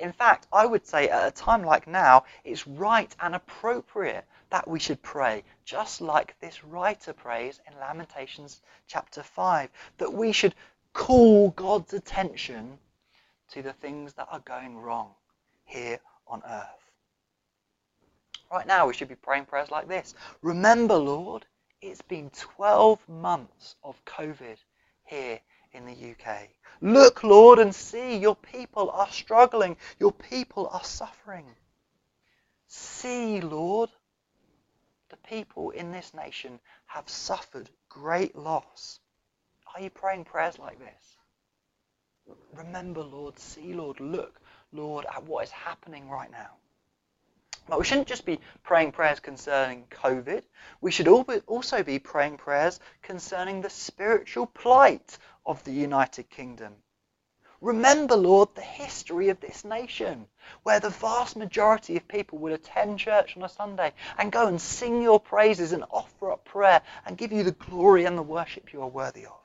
In 0.00 0.12
fact, 0.12 0.46
I 0.50 0.64
would 0.64 0.86
say 0.86 1.10
at 1.10 1.28
a 1.28 1.30
time 1.30 1.62
like 1.62 1.86
now, 1.86 2.24
it's 2.42 2.66
right 2.66 3.14
and 3.20 3.34
appropriate 3.34 4.24
that 4.48 4.66
we 4.66 4.80
should 4.80 5.02
pray, 5.02 5.44
just 5.64 6.00
like 6.00 6.40
this 6.40 6.64
writer 6.64 7.12
prays 7.12 7.60
in 7.68 7.78
Lamentations 7.78 8.62
chapter 8.86 9.22
5, 9.22 9.68
that 9.98 10.12
we 10.12 10.32
should 10.32 10.54
call 10.94 11.50
God's 11.50 11.92
attention 11.92 12.78
to 13.50 13.62
the 13.62 13.74
things 13.74 14.14
that 14.14 14.28
are 14.30 14.40
going 14.40 14.78
wrong 14.78 15.14
here 15.64 16.00
on 16.26 16.42
earth. 16.48 16.90
Right 18.50 18.66
now, 18.66 18.86
we 18.86 18.94
should 18.94 19.08
be 19.08 19.14
praying 19.14 19.44
prayers 19.44 19.70
like 19.70 19.86
this 19.86 20.14
Remember, 20.42 20.96
Lord, 20.96 21.46
it's 21.82 22.02
been 22.02 22.30
12 22.30 23.06
months 23.08 23.76
of 23.84 24.02
COVID 24.06 24.56
here 25.04 25.40
in 25.72 25.86
the 25.86 25.92
UK. 25.92 26.48
Look, 26.80 27.22
Lord, 27.22 27.58
and 27.58 27.74
see 27.74 28.16
your 28.16 28.36
people 28.36 28.90
are 28.90 29.10
struggling, 29.10 29.76
your 29.98 30.12
people 30.12 30.68
are 30.72 30.84
suffering. 30.84 31.46
See, 32.66 33.40
Lord, 33.40 33.90
the 35.10 35.16
people 35.16 35.70
in 35.70 35.92
this 35.92 36.14
nation 36.14 36.60
have 36.86 37.08
suffered 37.08 37.68
great 37.88 38.36
loss. 38.36 39.00
Are 39.74 39.80
you 39.80 39.90
praying 39.90 40.24
prayers 40.24 40.58
like 40.58 40.78
this? 40.78 41.16
Remember, 42.54 43.02
Lord, 43.02 43.38
see, 43.38 43.74
Lord, 43.74 44.00
look, 44.00 44.40
Lord, 44.72 45.04
at 45.06 45.24
what 45.24 45.44
is 45.44 45.50
happening 45.50 46.08
right 46.08 46.30
now. 46.30 46.56
But 47.68 47.78
we 47.78 47.84
shouldn't 47.84 48.08
just 48.08 48.24
be 48.24 48.40
praying 48.62 48.92
prayers 48.92 49.20
concerning 49.20 49.86
COVID. 49.90 50.42
We 50.80 50.90
should 50.90 51.06
also 51.08 51.82
be 51.82 51.98
praying 51.98 52.38
prayers 52.38 52.80
concerning 53.02 53.60
the 53.60 53.70
spiritual 53.70 54.46
plight 54.46 55.18
of 55.46 55.62
the 55.64 55.72
United 55.72 56.30
Kingdom. 56.30 56.74
Remember, 57.60 58.16
Lord, 58.16 58.54
the 58.54 58.62
history 58.62 59.28
of 59.28 59.40
this 59.40 59.64
nation, 59.64 60.26
where 60.62 60.80
the 60.80 60.88
vast 60.88 61.36
majority 61.36 61.96
of 61.98 62.08
people 62.08 62.38
would 62.38 62.52
attend 62.52 62.98
church 62.98 63.36
on 63.36 63.42
a 63.42 63.48
Sunday 63.50 63.92
and 64.16 64.32
go 64.32 64.46
and 64.46 64.58
sing 64.58 65.02
your 65.02 65.20
praises 65.20 65.72
and 65.72 65.84
offer 65.90 66.32
up 66.32 66.44
prayer 66.46 66.80
and 67.04 67.18
give 67.18 67.32
you 67.32 67.42
the 67.42 67.52
glory 67.52 68.06
and 68.06 68.16
the 68.16 68.22
worship 68.22 68.72
you 68.72 68.80
are 68.80 68.88
worthy 68.88 69.26
of. 69.26 69.40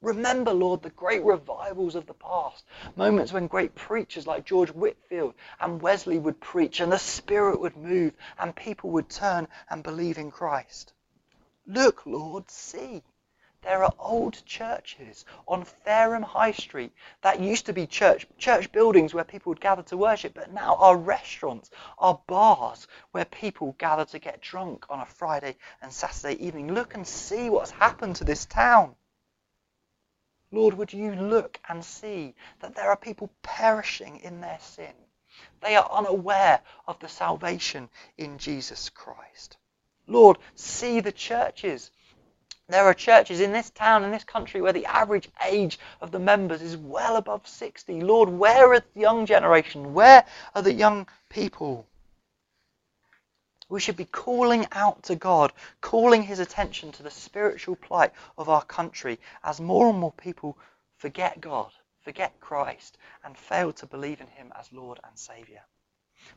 Remember, 0.00 0.52
Lord, 0.52 0.82
the 0.82 0.90
great 0.90 1.24
revivals 1.24 1.94
of 1.94 2.06
the 2.06 2.14
past, 2.14 2.64
moments 2.96 3.32
when 3.32 3.48
great 3.48 3.74
preachers 3.74 4.26
like 4.26 4.44
George 4.44 4.70
Whitefield 4.70 5.34
and 5.60 5.82
Wesley 5.82 6.18
would 6.18 6.40
preach 6.40 6.80
and 6.80 6.92
the 6.92 6.98
Spirit 6.98 7.60
would 7.60 7.76
move 7.76 8.14
and 8.38 8.54
people 8.54 8.90
would 8.90 9.10
turn 9.10 9.48
and 9.68 9.82
believe 9.82 10.16
in 10.16 10.30
Christ. 10.30 10.92
Look, 11.66 12.06
Lord, 12.06 12.50
see. 12.50 13.02
There 13.66 13.82
are 13.82 13.94
old 13.98 14.46
churches 14.46 15.24
on 15.48 15.64
Fareham 15.64 16.22
High 16.22 16.52
Street 16.52 16.92
that 17.22 17.40
used 17.40 17.66
to 17.66 17.72
be 17.72 17.84
church 17.84 18.24
church 18.38 18.70
buildings 18.70 19.12
where 19.12 19.24
people 19.24 19.50
would 19.50 19.60
gather 19.60 19.82
to 19.82 19.96
worship, 19.96 20.34
but 20.34 20.52
now 20.52 20.76
are 20.76 20.96
restaurants, 20.96 21.70
are 21.98 22.20
bars 22.28 22.86
where 23.10 23.24
people 23.24 23.74
gather 23.76 24.04
to 24.04 24.20
get 24.20 24.40
drunk 24.40 24.86
on 24.88 25.00
a 25.00 25.04
Friday 25.04 25.56
and 25.82 25.92
Saturday 25.92 26.40
evening. 26.40 26.74
Look 26.74 26.94
and 26.94 27.04
see 27.04 27.50
what's 27.50 27.72
happened 27.72 28.14
to 28.16 28.24
this 28.24 28.46
town. 28.46 28.94
Lord, 30.52 30.74
would 30.74 30.92
you 30.92 31.16
look 31.16 31.58
and 31.68 31.84
see 31.84 32.36
that 32.60 32.76
there 32.76 32.90
are 32.90 32.96
people 32.96 33.32
perishing 33.42 34.20
in 34.20 34.40
their 34.40 34.60
sin? 34.60 34.94
They 35.60 35.74
are 35.74 35.90
unaware 35.90 36.62
of 36.86 37.00
the 37.00 37.08
salvation 37.08 37.88
in 38.16 38.38
Jesus 38.38 38.90
Christ. 38.90 39.56
Lord, 40.06 40.38
see 40.54 41.00
the 41.00 41.10
churches. 41.10 41.90
There 42.68 42.84
are 42.84 42.94
churches 42.94 43.40
in 43.40 43.52
this 43.52 43.70
town, 43.70 44.02
in 44.02 44.10
this 44.10 44.24
country, 44.24 44.60
where 44.60 44.72
the 44.72 44.86
average 44.86 45.28
age 45.44 45.78
of 46.00 46.10
the 46.10 46.18
members 46.18 46.62
is 46.62 46.76
well 46.76 47.16
above 47.16 47.46
60. 47.46 48.00
Lord, 48.00 48.28
where 48.28 48.72
are 48.72 48.80
the 48.80 49.00
young 49.00 49.24
generation? 49.24 49.94
Where 49.94 50.24
are 50.52 50.62
the 50.62 50.72
young 50.72 51.06
people? 51.28 51.86
We 53.68 53.80
should 53.80 53.96
be 53.96 54.04
calling 54.04 54.66
out 54.72 55.04
to 55.04 55.14
God, 55.14 55.52
calling 55.80 56.22
his 56.22 56.40
attention 56.40 56.90
to 56.92 57.04
the 57.04 57.10
spiritual 57.10 57.76
plight 57.76 58.12
of 58.36 58.48
our 58.48 58.64
country 58.64 59.20
as 59.44 59.60
more 59.60 59.88
and 59.90 59.98
more 59.98 60.12
people 60.12 60.58
forget 60.96 61.40
God, 61.40 61.72
forget 62.00 62.40
Christ, 62.40 62.98
and 63.22 63.38
fail 63.38 63.72
to 63.74 63.86
believe 63.86 64.20
in 64.20 64.28
him 64.28 64.52
as 64.58 64.72
Lord 64.72 64.98
and 65.04 65.16
Saviour. 65.16 65.62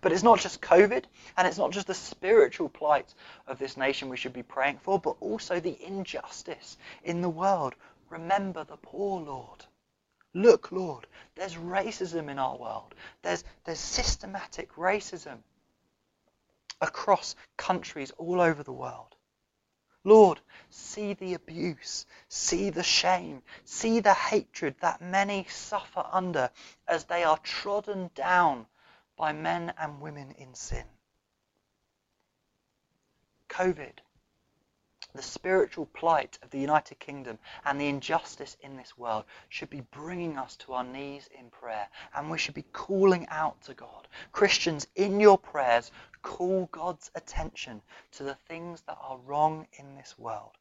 But 0.02 0.12
it's 0.12 0.24
not 0.24 0.40
just 0.40 0.62
COVID, 0.62 1.06
and 1.38 1.48
it's 1.48 1.58
not 1.58 1.72
just 1.72 1.88
the 1.88 1.94
spiritual 1.94 2.70
plight 2.70 3.14
of 3.48 3.60
this 3.60 3.78
nation 3.78 4.10
we 4.10 4.18
should 4.18 4.34
be 4.34 4.44
praying 4.44 4.80
for, 4.80 5.00
but 5.00 5.16
also 5.20 5.60
the 5.60 5.78
injustice 5.84 6.78
in 7.04 7.22
the 7.22 7.30
world. 7.30 7.76
Remember 8.10 8.64
the 8.64 8.78
poor, 8.78 9.22
Lord. 9.22 9.66
Look, 10.34 10.72
Lord, 10.72 11.08
there's 11.36 11.56
racism 11.56 12.30
in 12.30 12.40
our 12.40 12.58
world. 12.58 12.94
There's, 13.22 13.44
there's 13.64 13.80
systematic 13.80 14.74
racism 14.76 15.40
across 16.82 17.36
countries 17.58 18.12
all 18.18 18.40
over 18.40 18.64
the 18.64 18.72
world. 18.72 19.16
Lord, 20.04 20.40
see 20.70 21.14
the 21.14 21.34
abuse, 21.34 22.06
see 22.30 22.70
the 22.70 22.84
shame, 22.84 23.44
see 23.66 24.00
the 24.00 24.14
hatred 24.14 24.76
that 24.80 25.02
many 25.02 25.46
suffer 25.50 26.06
under 26.12 26.50
as 26.88 27.04
they 27.06 27.24
are 27.24 27.38
trodden 27.40 28.10
down 28.16 28.66
by 29.20 29.34
men 29.34 29.74
and 29.78 30.00
women 30.00 30.32
in 30.38 30.56
sin. 30.56 30.86
COVID, 33.50 34.00
the 35.14 35.22
spiritual 35.22 35.88
plight 35.88 36.40
of 36.42 36.52
the 36.52 36.60
United 36.60 37.00
Kingdom 37.00 37.38
and 37.66 37.82
the 37.82 37.90
injustice 37.90 38.56
in 38.62 38.78
this 38.78 38.98
world 38.98 39.26
should 39.50 39.70
be 39.70 39.82
bringing 39.82 40.38
us 40.38 40.56
to 40.56 40.72
our 40.72 40.86
knees 40.86 41.28
in 41.38 41.50
prayer 41.50 41.90
and 42.16 42.32
we 42.32 42.38
should 42.38 42.54
be 42.54 42.66
calling 42.72 43.28
out 43.28 43.62
to 43.64 43.74
God. 43.74 44.08
Christians, 44.32 44.88
in 44.96 45.20
your 45.20 45.38
prayers, 45.38 45.92
call 46.22 46.70
God's 46.72 47.12
attention 47.14 47.82
to 48.14 48.24
the 48.24 48.36
things 48.48 48.82
that 48.88 48.98
are 49.02 49.18
wrong 49.18 49.68
in 49.74 49.96
this 49.96 50.18
world. 50.18 50.52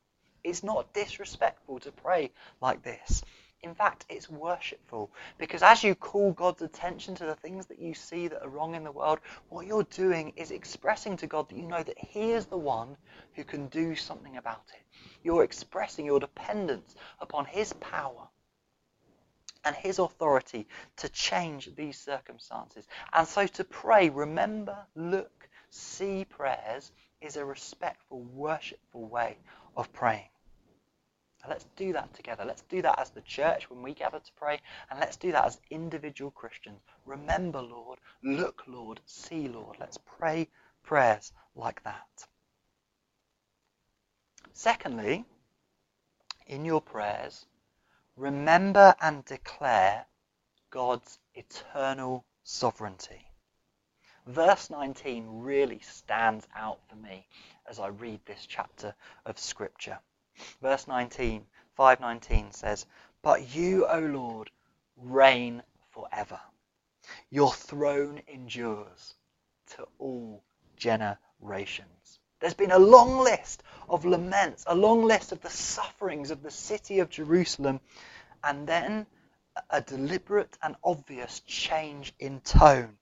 It's 0.42 0.64
not 0.64 0.92
disrespectful 0.92 1.78
to 1.80 1.92
pray 1.92 2.32
like 2.60 2.82
this. 2.82 3.22
In 3.62 3.74
fact, 3.74 4.06
it's 4.08 4.30
worshipful 4.30 5.10
because 5.36 5.64
as 5.64 5.82
you 5.82 5.96
call 5.96 6.32
God's 6.32 6.62
attention 6.62 7.16
to 7.16 7.26
the 7.26 7.34
things 7.34 7.66
that 7.66 7.80
you 7.80 7.92
see 7.92 8.28
that 8.28 8.42
are 8.42 8.48
wrong 8.48 8.76
in 8.76 8.84
the 8.84 8.92
world, 8.92 9.18
what 9.48 9.66
you're 9.66 9.82
doing 9.82 10.32
is 10.36 10.52
expressing 10.52 11.16
to 11.16 11.26
God 11.26 11.48
that 11.48 11.56
you 11.56 11.66
know 11.66 11.82
that 11.82 11.98
He 11.98 12.30
is 12.30 12.46
the 12.46 12.56
one 12.56 12.96
who 13.34 13.42
can 13.42 13.66
do 13.66 13.96
something 13.96 14.36
about 14.36 14.62
it. 14.74 14.82
You're 15.24 15.42
expressing 15.42 16.06
your 16.06 16.20
dependence 16.20 16.94
upon 17.20 17.46
His 17.46 17.72
power 17.74 18.28
and 19.64 19.74
His 19.74 19.98
authority 19.98 20.68
to 20.98 21.08
change 21.08 21.74
these 21.74 21.98
circumstances. 21.98 22.86
And 23.12 23.26
so 23.26 23.48
to 23.48 23.64
pray, 23.64 24.08
remember, 24.08 24.86
look, 24.94 25.48
see 25.68 26.24
prayers 26.24 26.92
is 27.20 27.36
a 27.36 27.44
respectful, 27.44 28.20
worshipful 28.22 29.08
way 29.08 29.36
of 29.76 29.92
praying. 29.92 30.28
Let's 31.46 31.66
do 31.76 31.92
that 31.92 32.12
together. 32.14 32.44
Let's 32.44 32.62
do 32.62 32.82
that 32.82 32.98
as 32.98 33.10
the 33.10 33.20
church 33.20 33.70
when 33.70 33.82
we 33.82 33.94
gather 33.94 34.18
to 34.18 34.32
pray, 34.32 34.60
and 34.90 34.98
let's 34.98 35.16
do 35.16 35.32
that 35.32 35.44
as 35.44 35.60
individual 35.70 36.30
Christians. 36.30 36.80
Remember, 37.06 37.62
Lord, 37.62 37.98
look, 38.22 38.64
Lord, 38.66 39.00
see, 39.06 39.48
Lord. 39.48 39.76
Let's 39.78 39.98
pray 39.98 40.48
prayers 40.82 41.32
like 41.54 41.82
that. 41.84 42.26
Secondly, 44.52 45.24
in 46.46 46.64
your 46.64 46.80
prayers, 46.80 47.46
remember 48.16 48.94
and 49.00 49.24
declare 49.24 50.06
God's 50.70 51.18
eternal 51.34 52.24
sovereignty. 52.42 53.30
Verse 54.26 54.68
19 54.70 55.26
really 55.42 55.80
stands 55.80 56.46
out 56.54 56.80
for 56.88 56.96
me 56.96 57.26
as 57.66 57.78
I 57.78 57.88
read 57.88 58.20
this 58.26 58.44
chapter 58.46 58.94
of 59.24 59.38
Scripture. 59.38 59.98
Verse 60.62 60.86
19, 60.86 61.44
519 61.74 62.52
says, 62.52 62.86
But 63.22 63.54
you, 63.54 63.86
O 63.86 63.98
Lord, 63.98 64.50
reign 64.96 65.62
forever. 65.90 66.40
Your 67.30 67.52
throne 67.52 68.20
endures 68.28 69.14
to 69.76 69.86
all 69.98 70.42
generations. 70.76 72.20
There's 72.40 72.54
been 72.54 72.70
a 72.70 72.78
long 72.78 73.18
list 73.18 73.62
of 73.88 74.04
laments, 74.04 74.64
a 74.66 74.74
long 74.74 75.04
list 75.04 75.32
of 75.32 75.40
the 75.40 75.50
sufferings 75.50 76.30
of 76.30 76.42
the 76.42 76.50
city 76.50 77.00
of 77.00 77.10
Jerusalem, 77.10 77.80
and 78.44 78.66
then 78.66 79.06
a 79.70 79.80
deliberate 79.80 80.56
and 80.62 80.76
obvious 80.84 81.40
change 81.40 82.14
in 82.18 82.40
tone. 82.40 82.96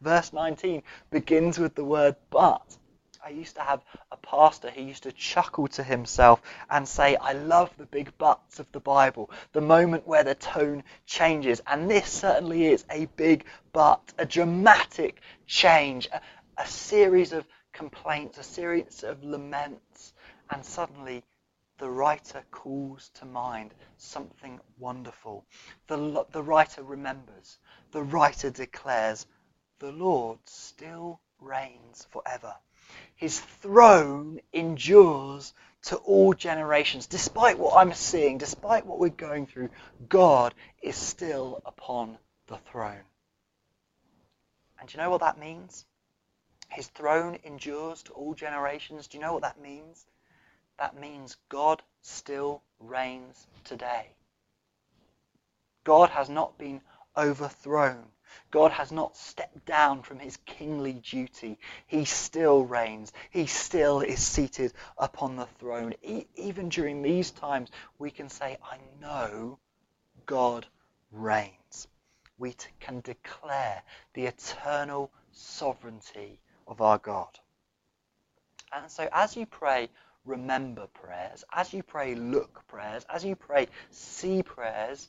Verse 0.00 0.32
19 0.32 0.82
begins 1.10 1.58
with 1.58 1.74
the 1.74 1.84
word 1.84 2.16
but. 2.30 2.76
I 3.26 3.30
used 3.30 3.56
to 3.56 3.62
have 3.62 3.82
a 4.12 4.16
pastor 4.16 4.70
who 4.70 4.82
used 4.82 5.02
to 5.02 5.10
chuckle 5.10 5.66
to 5.66 5.82
himself 5.82 6.40
and 6.70 6.86
say, 6.86 7.16
I 7.16 7.32
love 7.32 7.76
the 7.76 7.86
big 7.86 8.16
buts 8.18 8.60
of 8.60 8.70
the 8.70 8.78
Bible, 8.78 9.32
the 9.52 9.60
moment 9.60 10.06
where 10.06 10.22
the 10.22 10.36
tone 10.36 10.84
changes. 11.06 11.60
And 11.66 11.90
this 11.90 12.08
certainly 12.08 12.66
is 12.66 12.84
a 12.88 13.06
big 13.16 13.44
but, 13.72 14.12
a 14.16 14.24
dramatic 14.24 15.22
change, 15.44 16.08
a, 16.12 16.20
a 16.56 16.68
series 16.68 17.32
of 17.32 17.48
complaints, 17.72 18.38
a 18.38 18.44
series 18.44 19.02
of 19.02 19.24
laments, 19.24 20.12
and 20.50 20.64
suddenly 20.64 21.24
the 21.78 21.90
writer 21.90 22.44
calls 22.52 23.10
to 23.14 23.24
mind 23.24 23.74
something 23.96 24.60
wonderful. 24.78 25.44
The, 25.88 26.24
the 26.30 26.44
writer 26.44 26.84
remembers, 26.84 27.58
the 27.90 28.04
writer 28.04 28.50
declares, 28.50 29.26
the 29.80 29.90
Lord 29.90 30.38
still 30.44 31.18
reigns 31.40 32.06
forever. 32.12 32.54
His 33.16 33.40
throne 33.40 34.40
endures 34.52 35.54
to 35.82 35.96
all 35.96 36.34
generations. 36.34 37.06
Despite 37.06 37.58
what 37.58 37.76
I'm 37.76 37.94
seeing, 37.94 38.38
despite 38.38 38.86
what 38.86 38.98
we're 38.98 39.08
going 39.08 39.46
through, 39.46 39.70
God 40.08 40.54
is 40.82 40.96
still 40.96 41.62
upon 41.64 42.18
the 42.46 42.58
throne. 42.70 43.04
And 44.78 44.88
do 44.88 44.96
you 44.96 45.02
know 45.02 45.10
what 45.10 45.20
that 45.20 45.38
means? 45.38 45.86
His 46.68 46.88
throne 46.88 47.38
endures 47.44 48.02
to 48.04 48.12
all 48.12 48.34
generations. 48.34 49.06
Do 49.06 49.16
you 49.16 49.22
know 49.22 49.32
what 49.32 49.42
that 49.42 49.60
means? 49.60 50.04
That 50.78 50.98
means 50.98 51.36
God 51.48 51.82
still 52.02 52.62
reigns 52.80 53.46
today. 53.64 54.10
God 55.84 56.10
has 56.10 56.28
not 56.28 56.58
been 56.58 56.82
overthrown. 57.16 58.04
God 58.50 58.72
has 58.72 58.92
not 58.92 59.16
stepped 59.16 59.64
down 59.66 60.02
from 60.02 60.18
his 60.18 60.36
kingly 60.46 60.94
duty. 60.94 61.58
He 61.86 62.04
still 62.04 62.64
reigns. 62.64 63.12
He 63.30 63.46
still 63.46 64.00
is 64.00 64.20
seated 64.20 64.72
upon 64.98 65.36
the 65.36 65.46
throne. 65.58 65.94
E- 66.02 66.26
even 66.36 66.68
during 66.68 67.02
these 67.02 67.30
times, 67.30 67.70
we 67.98 68.10
can 68.10 68.28
say, 68.28 68.58
I 68.64 68.78
know 69.00 69.58
God 70.26 70.66
reigns. 71.12 71.88
We 72.38 72.52
t- 72.52 72.68
can 72.80 73.00
declare 73.00 73.82
the 74.14 74.26
eternal 74.26 75.10
sovereignty 75.32 76.40
of 76.66 76.80
our 76.80 76.98
God. 76.98 77.38
And 78.72 78.90
so 78.90 79.08
as 79.12 79.36
you 79.36 79.46
pray, 79.46 79.88
remember 80.24 80.86
prayers, 80.88 81.44
as 81.52 81.72
you 81.72 81.82
pray, 81.82 82.14
look 82.14 82.66
prayers, 82.66 83.06
as 83.08 83.24
you 83.24 83.36
pray, 83.36 83.68
see 83.90 84.42
prayers, 84.42 85.08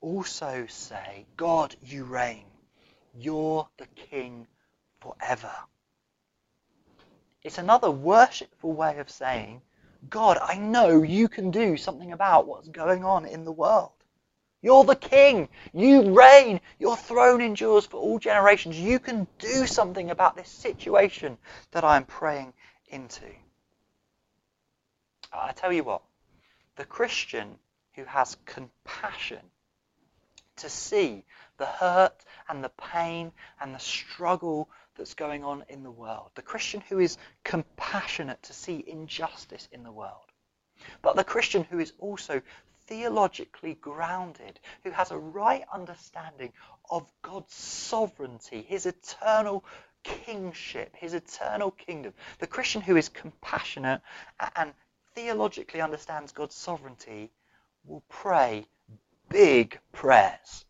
also 0.00 0.66
say, 0.68 1.26
God, 1.36 1.74
you 1.82 2.04
reign. 2.04 2.44
You're 3.14 3.68
the 3.76 3.86
King 3.86 4.46
forever. 5.00 5.52
It's 7.42 7.58
another 7.58 7.90
worshipful 7.90 8.72
way 8.72 8.98
of 8.98 9.10
saying, 9.10 9.62
God, 10.10 10.38
I 10.40 10.58
know 10.58 11.02
you 11.02 11.28
can 11.28 11.50
do 11.50 11.76
something 11.76 12.12
about 12.12 12.46
what's 12.46 12.68
going 12.68 13.04
on 13.04 13.24
in 13.26 13.44
the 13.44 13.52
world. 13.52 13.92
You're 14.60 14.84
the 14.84 14.96
king. 14.96 15.48
You 15.72 16.14
reign. 16.14 16.60
Your 16.78 16.96
throne 16.96 17.40
endures 17.40 17.86
for 17.86 17.98
all 17.98 18.18
generations. 18.18 18.78
You 18.78 18.98
can 18.98 19.26
do 19.38 19.66
something 19.66 20.10
about 20.10 20.36
this 20.36 20.48
situation 20.48 21.38
that 21.70 21.84
I'm 21.84 22.04
praying 22.04 22.52
into. 22.88 23.26
I 25.32 25.52
tell 25.52 25.72
you 25.72 25.84
what, 25.84 26.02
the 26.76 26.84
Christian 26.84 27.56
who 27.92 28.04
has 28.04 28.36
compassion 28.46 29.40
to 30.58 30.68
see 30.68 31.24
the 31.56 31.66
hurt 31.66 32.24
and 32.48 32.62
the 32.62 32.70
pain 32.70 33.32
and 33.60 33.74
the 33.74 33.78
struggle 33.78 34.68
that's 34.96 35.14
going 35.14 35.44
on 35.44 35.64
in 35.68 35.82
the 35.82 35.90
world. 35.90 36.30
The 36.34 36.42
Christian 36.42 36.82
who 36.88 36.98
is 36.98 37.18
compassionate 37.44 38.42
to 38.44 38.52
see 38.52 38.84
injustice 38.86 39.68
in 39.72 39.82
the 39.82 39.92
world. 39.92 40.32
But 41.02 41.16
the 41.16 41.24
Christian 41.24 41.64
who 41.64 41.78
is 41.78 41.92
also 41.98 42.42
theologically 42.86 43.74
grounded, 43.74 44.58
who 44.82 44.90
has 44.90 45.10
a 45.10 45.18
right 45.18 45.64
understanding 45.72 46.52
of 46.90 47.10
God's 47.22 47.54
sovereignty, 47.54 48.62
his 48.62 48.86
eternal 48.86 49.64
kingship, 50.02 50.96
his 50.96 51.14
eternal 51.14 51.70
kingdom. 51.72 52.14
The 52.38 52.46
Christian 52.46 52.80
who 52.80 52.96
is 52.96 53.08
compassionate 53.08 54.00
and 54.56 54.72
theologically 55.14 55.80
understands 55.80 56.32
God's 56.32 56.54
sovereignty 56.54 57.30
will 57.84 58.02
pray 58.08 58.66
big 59.28 59.78
prayers. 59.92 60.64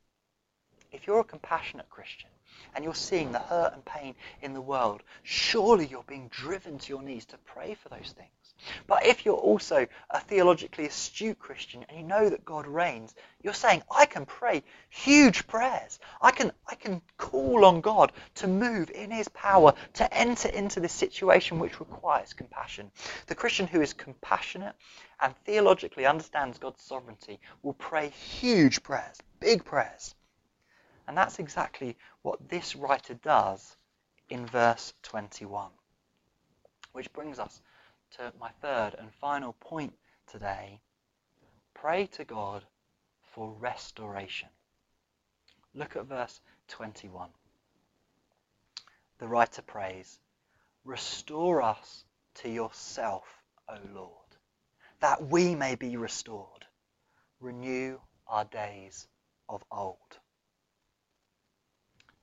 If 0.93 1.07
you're 1.07 1.21
a 1.21 1.25
compassionate 1.25 1.89
Christian 1.91 2.31
and 2.75 2.85
you're 2.85 2.95
seeing 2.95 3.33
the 3.33 3.39
hurt 3.39 3.75
and 3.75 3.85
pain 3.85 4.15
in 4.43 4.53
the 4.53 4.61
world, 4.61 5.03
surely 5.23 5.87
you're 5.87 6.05
being 6.05 6.29
driven 6.29 6.79
to 6.79 6.93
your 6.93 7.03
knees 7.03 7.27
to 7.27 7.39
pray 7.39 7.75
for 7.75 7.89
those 7.89 8.15
things. 8.17 8.31
But 8.87 9.07
if 9.07 9.25
you're 9.25 9.35
also 9.35 9.87
a 10.11 10.21
theologically 10.21 10.87
astute 10.87 11.39
Christian 11.39 11.85
and 11.89 11.99
you 11.99 12.05
know 12.05 12.29
that 12.29 12.45
God 12.45 12.67
reigns, 12.67 13.15
you're 13.43 13.55
saying, 13.55 13.83
I 13.91 14.07
can 14.07 14.27
pray 14.27 14.65
huge 14.91 15.47
prayers. 15.47 15.99
I 16.21 16.31
can, 16.31 16.53
I 16.67 16.75
can 16.75 17.01
call 17.17 17.65
on 17.65 17.81
God 17.81 18.13
to 18.37 18.49
move 18.49 18.91
in 18.91 19.11
his 19.11 19.29
power 19.29 19.75
to 19.95 20.15
enter 20.15 20.49
into 20.49 20.81
this 20.81 20.93
situation 20.93 21.59
which 21.59 21.81
requires 21.81 22.33
compassion. 22.33 22.91
The 23.27 23.35
Christian 23.35 23.67
who 23.67 23.81
is 23.81 23.93
compassionate 23.93 24.75
and 25.21 25.37
theologically 25.45 26.07
understands 26.07 26.59
God's 26.59 26.83
sovereignty 26.83 27.41
will 27.63 27.75
pray 27.75 28.11
huge 28.11 28.83
prayers, 28.83 29.19
big 29.41 29.65
prayers. 29.65 30.15
And 31.07 31.17
that's 31.17 31.39
exactly 31.39 31.97
what 32.23 32.49
this 32.49 32.77
writer 32.77 33.15
does 33.15 33.77
in 34.29 34.47
verse 34.47 34.93
21. 35.03 35.71
Which 36.93 37.13
brings 37.13 37.39
us 37.39 37.63
to 38.17 38.33
my 38.41 38.51
third 38.61 38.95
and 38.99 39.13
final 39.15 39.53
point 39.55 39.95
today. 40.27 40.81
Pray 41.75 42.07
to 42.07 42.25
God 42.25 42.65
for 43.23 43.53
restoration. 43.53 44.49
Look 45.75 45.97
at 45.97 46.07
verse 46.07 46.41
21. 46.69 47.31
The 49.19 49.29
writer 49.29 49.63
prays, 49.63 50.19
Restore 50.85 51.63
us 51.63 52.05
to 52.37 52.49
yourself, 52.49 53.25
O 53.69 53.77
Lord, 53.93 54.37
that 55.01 55.29
we 55.29 55.55
may 55.55 55.75
be 55.75 55.97
restored. 55.97 56.67
Renew 57.41 57.99
our 58.27 58.45
days 58.45 59.07
of 59.49 59.63
old. 59.71 60.19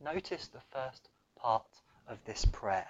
Notice 0.02 0.48
the 0.48 0.62
first 0.72 1.10
part 1.36 1.82
of 2.08 2.24
this 2.26 2.46
prayer, 2.46 2.88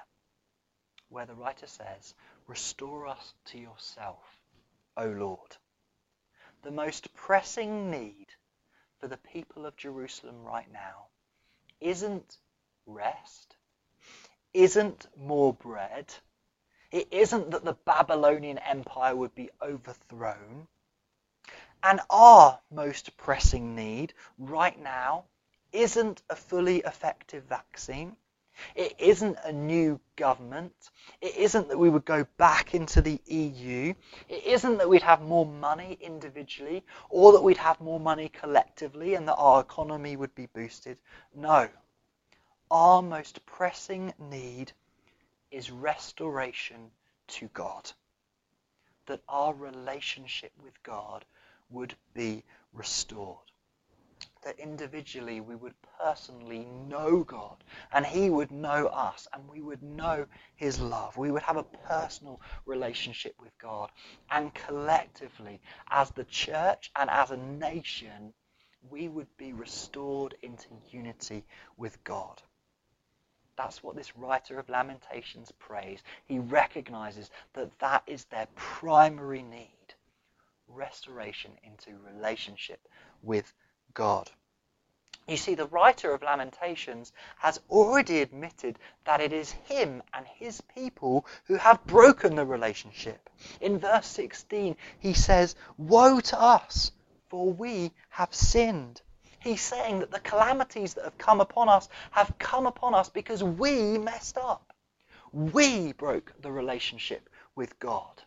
where 1.09 1.25
the 1.25 1.35
writer 1.35 1.67
says, 1.67 2.15
Restore 2.47 3.07
us 3.07 3.33
to 3.45 3.57
yourself, 3.57 4.23
O 4.97 5.05
Lord. 5.05 5.57
The 6.61 6.71
most 6.71 7.13
pressing 7.13 7.89
need 7.89 8.27
for 8.99 9.07
the 9.07 9.17
people 9.17 9.65
of 9.65 9.75
Jerusalem 9.75 10.43
right 10.43 10.71
now 10.71 11.07
isn't 11.81 12.37
rest, 12.85 13.55
isn't 14.53 15.07
more 15.17 15.53
bread, 15.53 16.13
it 16.91 17.07
isn't 17.11 17.51
that 17.51 17.65
the 17.65 17.73
Babylonian 17.73 18.57
Empire 18.59 19.15
would 19.15 19.35
be 19.35 19.49
overthrown. 19.61 20.67
And 21.83 21.99
our 22.09 22.59
most 22.71 23.17
pressing 23.17 23.75
need 23.75 24.13
right 24.37 24.79
now 24.79 25.25
isn't 25.71 26.21
a 26.29 26.35
fully 26.35 26.77
effective 26.79 27.43
vaccine. 27.43 28.15
It 28.75 28.95
isn't 28.99 29.37
a 29.43 29.51
new 29.51 29.99
government. 30.15 30.91
It 31.21 31.35
isn't 31.35 31.67
that 31.69 31.77
we 31.77 31.89
would 31.89 32.05
go 32.05 32.25
back 32.37 32.73
into 32.73 33.01
the 33.01 33.19
EU. 33.25 33.93
It 34.29 34.43
isn't 34.45 34.77
that 34.77 34.89
we'd 34.89 35.01
have 35.01 35.21
more 35.21 35.45
money 35.45 35.97
individually 36.01 36.83
or 37.09 37.33
that 37.33 37.43
we'd 37.43 37.57
have 37.57 37.79
more 37.81 37.99
money 37.99 38.29
collectively 38.29 39.15
and 39.15 39.27
that 39.27 39.35
our 39.35 39.61
economy 39.61 40.15
would 40.15 40.33
be 40.35 40.47
boosted. 40.47 40.99
No. 41.33 41.69
Our 42.71 43.01
most 43.01 43.45
pressing 43.45 44.13
need 44.19 44.71
is 45.51 45.71
restoration 45.71 46.91
to 47.27 47.47
God. 47.49 47.91
That 49.05 49.21
our 49.29 49.53
relationship 49.53 50.51
with 50.63 50.81
God 50.83 51.25
would 51.69 51.95
be 52.13 52.43
restored 52.73 53.51
that 54.45 54.59
individually 54.59 55.41
we 55.41 55.55
would 55.55 55.73
personally 55.99 56.67
know 56.87 57.23
God 57.23 57.63
and 57.91 58.05
He 58.05 58.29
would 58.29 58.51
know 58.51 58.85
us 58.87 59.27
and 59.33 59.43
we 59.49 59.61
would 59.61 59.81
know 59.81 60.27
His 60.55 60.79
love. 60.79 61.17
We 61.17 61.31
would 61.31 61.41
have 61.41 61.57
a 61.57 61.63
personal 61.63 62.39
relationship 62.65 63.33
with 63.41 63.57
God. 63.57 63.91
And 64.31 64.53
collectively, 64.53 65.59
as 65.89 66.11
the 66.11 66.23
church 66.25 66.91
and 66.95 67.09
as 67.09 67.31
a 67.31 67.37
nation, 67.37 68.33
we 68.89 69.07
would 69.07 69.35
be 69.35 69.51
restored 69.51 70.35
into 70.43 70.67
unity 70.91 71.43
with 71.75 72.01
God. 72.03 72.41
That's 73.57 73.81
what 73.81 73.95
this 73.95 74.15
writer 74.15 74.59
of 74.59 74.69
Lamentations 74.69 75.51
prays. 75.59 76.03
He 76.25 76.39
recognizes 76.39 77.31
that 77.53 77.71
that 77.79 78.03
is 78.05 78.25
their 78.25 78.47
primary 78.55 79.41
need 79.41 79.71
restoration 80.67 81.51
into 81.63 81.91
relationship 82.13 82.79
with 83.23 83.51
God. 83.95 84.29
You 85.27 85.37
see, 85.37 85.55
the 85.55 85.65
writer 85.65 86.13
of 86.13 86.21
Lamentations 86.21 87.11
has 87.37 87.59
already 87.71 88.21
admitted 88.21 88.77
that 89.05 89.21
it 89.21 89.33
is 89.33 89.51
him 89.51 90.03
and 90.13 90.27
his 90.27 90.61
people 90.61 91.25
who 91.45 91.55
have 91.55 91.83
broken 91.87 92.35
the 92.35 92.45
relationship. 92.45 93.27
In 93.59 93.79
verse 93.79 94.05
16, 94.05 94.77
he 94.99 95.13
says, 95.13 95.55
Woe 95.77 96.19
to 96.19 96.39
us, 96.39 96.91
for 97.29 97.51
we 97.51 97.91
have 98.09 98.35
sinned. 98.35 99.01
He's 99.39 99.61
saying 99.61 99.99
that 99.99 100.11
the 100.11 100.19
calamities 100.19 100.93
that 100.93 101.05
have 101.05 101.17
come 101.17 101.41
upon 101.41 101.69
us 101.69 101.89
have 102.11 102.37
come 102.37 102.67
upon 102.67 102.93
us 102.93 103.09
because 103.09 103.43
we 103.43 103.97
messed 103.97 104.37
up. 104.37 104.73
We 105.31 105.93
broke 105.93 106.33
the 106.39 106.51
relationship 106.51 107.29
with 107.55 107.79
God. 107.79 108.21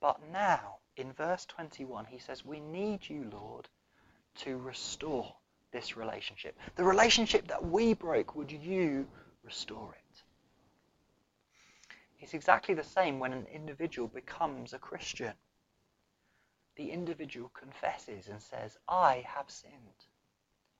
But 0.00 0.20
now, 0.30 0.78
in 0.96 1.12
verse 1.12 1.46
21, 1.46 2.04
he 2.06 2.18
says, 2.18 2.44
We 2.44 2.60
need 2.60 3.08
you, 3.08 3.30
Lord, 3.32 3.68
to 4.40 4.56
restore 4.58 5.34
this 5.72 5.96
relationship. 5.96 6.56
The 6.76 6.84
relationship 6.84 7.48
that 7.48 7.64
we 7.64 7.94
broke, 7.94 8.34
would 8.36 8.52
you 8.52 9.06
restore 9.44 9.94
it? 9.94 10.22
It's 12.20 12.34
exactly 12.34 12.74
the 12.74 12.84
same 12.84 13.18
when 13.18 13.32
an 13.32 13.46
individual 13.52 14.08
becomes 14.08 14.72
a 14.72 14.78
Christian. 14.78 15.32
The 16.76 16.90
individual 16.90 17.50
confesses 17.52 18.28
and 18.28 18.40
says, 18.40 18.78
I 18.88 19.24
have 19.26 19.50
sinned. 19.50 20.06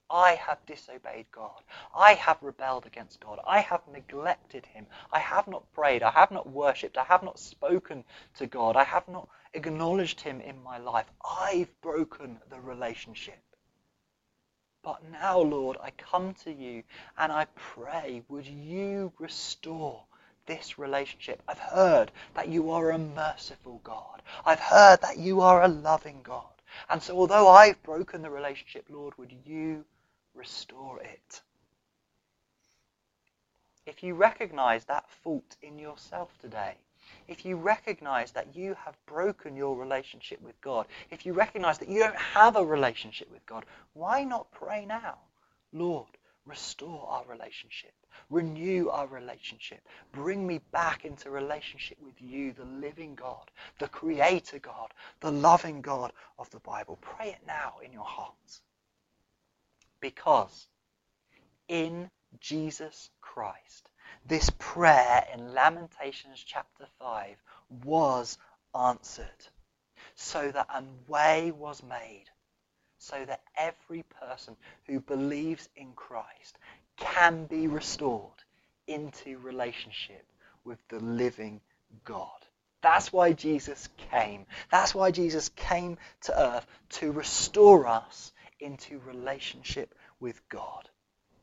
I 0.08 0.34
have 0.34 0.64
disobeyed 0.66 1.26
God. 1.32 1.62
I 1.96 2.14
have 2.14 2.42
rebelled 2.42 2.86
against 2.86 3.18
God. 3.20 3.40
I 3.46 3.60
have 3.60 3.80
neglected 3.90 4.66
Him. 4.66 4.86
I 5.10 5.18
have 5.18 5.48
not 5.48 5.72
prayed. 5.72 6.02
I 6.02 6.10
have 6.10 6.30
not 6.30 6.48
worshipped. 6.48 6.98
I 6.98 7.04
have 7.04 7.22
not 7.22 7.38
spoken 7.38 8.04
to 8.36 8.46
God. 8.46 8.76
I 8.76 8.84
have 8.84 9.08
not 9.08 9.28
acknowledged 9.54 10.20
Him 10.20 10.40
in 10.40 10.62
my 10.62 10.78
life. 10.78 11.06
I've 11.24 11.80
broken 11.80 12.38
the 12.50 12.60
relationship. 12.60 13.38
But 14.82 15.00
now, 15.12 15.38
Lord, 15.38 15.76
I 15.80 15.90
come 15.90 16.34
to 16.44 16.52
you 16.52 16.82
and 17.16 17.30
I 17.30 17.46
pray, 17.54 18.22
would 18.28 18.46
you 18.46 19.12
restore 19.18 20.02
this 20.46 20.78
relationship? 20.78 21.40
I've 21.46 21.58
heard 21.58 22.10
that 22.34 22.48
you 22.48 22.72
are 22.72 22.90
a 22.90 22.98
merciful 22.98 23.80
God. 23.84 24.22
I've 24.44 24.60
heard 24.60 25.00
that 25.02 25.18
you 25.18 25.40
are 25.40 25.62
a 25.62 25.68
loving 25.68 26.20
God. 26.22 26.46
And 26.90 27.02
so, 27.02 27.16
although 27.16 27.48
I've 27.48 27.82
broken 27.82 28.22
the 28.22 28.30
relationship, 28.30 28.86
Lord, 28.88 29.16
would 29.18 29.32
you 29.46 29.84
restore 30.34 31.00
it? 31.00 31.42
If 33.86 34.02
you 34.02 34.14
recognize 34.14 34.84
that 34.86 35.08
fault 35.22 35.56
in 35.62 35.78
yourself 35.78 36.36
today, 36.40 36.74
if 37.28 37.44
you 37.44 37.56
recognize 37.56 38.32
that 38.32 38.54
you 38.54 38.74
have 38.84 38.96
broken 39.06 39.56
your 39.56 39.76
relationship 39.76 40.40
with 40.42 40.60
God, 40.60 40.86
if 41.10 41.24
you 41.24 41.32
recognize 41.32 41.78
that 41.78 41.88
you 41.88 42.00
don't 42.00 42.16
have 42.16 42.56
a 42.56 42.64
relationship 42.64 43.30
with 43.30 43.44
God, 43.46 43.64
why 43.94 44.24
not 44.24 44.50
pray 44.52 44.84
now? 44.84 45.18
Lord, 45.72 46.08
restore 46.46 47.06
our 47.08 47.24
relationship. 47.26 47.92
Renew 48.30 48.88
our 48.88 49.06
relationship. 49.06 49.80
Bring 50.12 50.46
me 50.46 50.60
back 50.72 51.04
into 51.04 51.30
relationship 51.30 51.98
with 52.02 52.20
you, 52.20 52.52
the 52.52 52.64
living 52.64 53.14
God, 53.14 53.50
the 53.78 53.88
creator 53.88 54.58
God, 54.58 54.92
the 55.20 55.30
loving 55.30 55.80
God 55.80 56.12
of 56.38 56.50
the 56.50 56.60
Bible. 56.60 56.98
Pray 57.00 57.28
it 57.28 57.46
now 57.46 57.74
in 57.84 57.92
your 57.92 58.04
hearts. 58.04 58.60
Because 60.00 60.66
in 61.68 62.10
Jesus 62.40 63.10
Christ, 63.20 63.88
this 64.26 64.50
prayer 64.58 65.26
in 65.34 65.54
Lamentations 65.54 66.42
chapter 66.44 66.86
5 66.98 67.36
was 67.84 68.38
answered, 68.78 69.26
so 70.14 70.50
that 70.50 70.66
a 70.72 70.82
way 71.08 71.50
was 71.50 71.82
made, 71.82 72.26
so 72.98 73.24
that 73.24 73.42
every 73.56 74.04
person 74.20 74.56
who 74.86 75.00
believes 75.00 75.68
in 75.76 75.92
Christ 75.94 76.58
can 76.96 77.46
be 77.46 77.66
restored 77.66 78.42
into 78.86 79.38
relationship 79.38 80.24
with 80.64 80.78
the 80.88 81.00
living 81.00 81.60
God. 82.04 82.28
That's 82.82 83.12
why 83.12 83.32
Jesus 83.32 83.88
came. 84.10 84.46
That's 84.70 84.94
why 84.94 85.10
Jesus 85.10 85.48
came 85.50 85.98
to 86.22 86.38
earth 86.38 86.66
to 86.90 87.12
restore 87.12 87.86
us 87.86 88.32
into 88.60 89.00
relationship 89.06 89.94
with 90.20 90.40
God. 90.48 90.88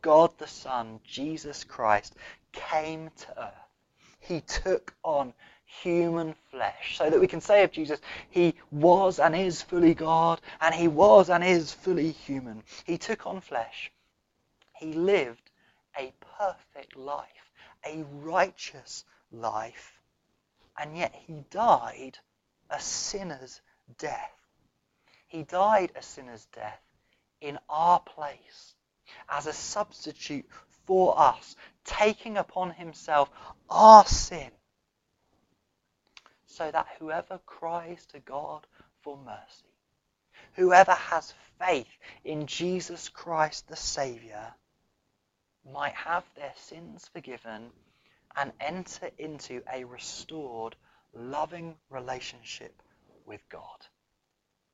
God 0.02 0.38
the 0.38 0.48
Son, 0.48 1.00
Jesus 1.04 1.64
Christ, 1.64 2.16
came 2.52 3.12
to 3.18 3.44
earth. 3.44 3.54
He 4.20 4.42
took 4.42 4.94
on 5.04 5.34
human 5.66 6.36
flesh 6.52 6.98
so 6.98 7.10
that 7.10 7.20
we 7.20 7.28
can 7.28 7.42
say 7.42 7.64
of 7.64 7.72
Jesus, 7.72 8.00
He 8.30 8.56
was 8.72 9.20
and 9.20 9.36
is 9.36 9.62
fully 9.62 9.94
God, 9.94 10.42
and 10.62 10.74
He 10.74 10.88
was 10.88 11.30
and 11.30 11.44
is 11.44 11.74
fully 11.74 12.12
human. 12.12 12.64
He 12.86 12.98
took 12.98 13.28
on 13.28 13.42
flesh. 13.42 13.92
He 14.76 14.94
lived 14.94 15.52
a 15.98 16.14
perfect 16.38 16.96
life, 16.96 17.52
a 17.86 18.04
righteous 18.22 19.06
life, 19.32 20.00
and 20.78 20.98
yet 20.98 21.14
He 21.14 21.44
died 21.50 22.18
a 22.70 22.80
sinner's 22.80 23.62
death. 23.98 24.32
He 25.28 25.44
died 25.44 25.92
a 25.96 26.02
sinner's 26.02 26.46
death 26.46 26.82
in 27.42 27.60
our 27.70 28.00
place 28.00 28.76
as 29.30 29.48
a 29.48 29.54
substitute 29.54 30.46
for 30.86 31.20
us, 31.20 31.56
taking 31.84 32.38
upon 32.38 32.72
himself 32.72 33.30
our 33.70 34.06
sin, 34.06 34.52
so 36.46 36.70
that 36.72 36.88
whoever 37.00 37.40
cries 37.46 38.06
to 38.08 38.20
God 38.20 38.66
for 39.02 39.18
mercy, 39.18 39.74
whoever 40.54 40.94
has 40.94 41.34
faith 41.60 41.88
in 42.24 42.48
Jesus 42.48 43.10
Christ 43.10 43.68
the 43.68 43.76
Saviour, 43.76 44.54
might 45.72 45.94
have 45.94 46.24
their 46.36 46.54
sins 46.56 47.08
forgiven 47.14 47.70
and 48.36 48.52
enter 48.60 49.10
into 49.18 49.62
a 49.72 49.84
restored, 49.84 50.76
loving 51.14 51.76
relationship 51.90 52.82
with 53.26 53.48
God. 53.50 53.86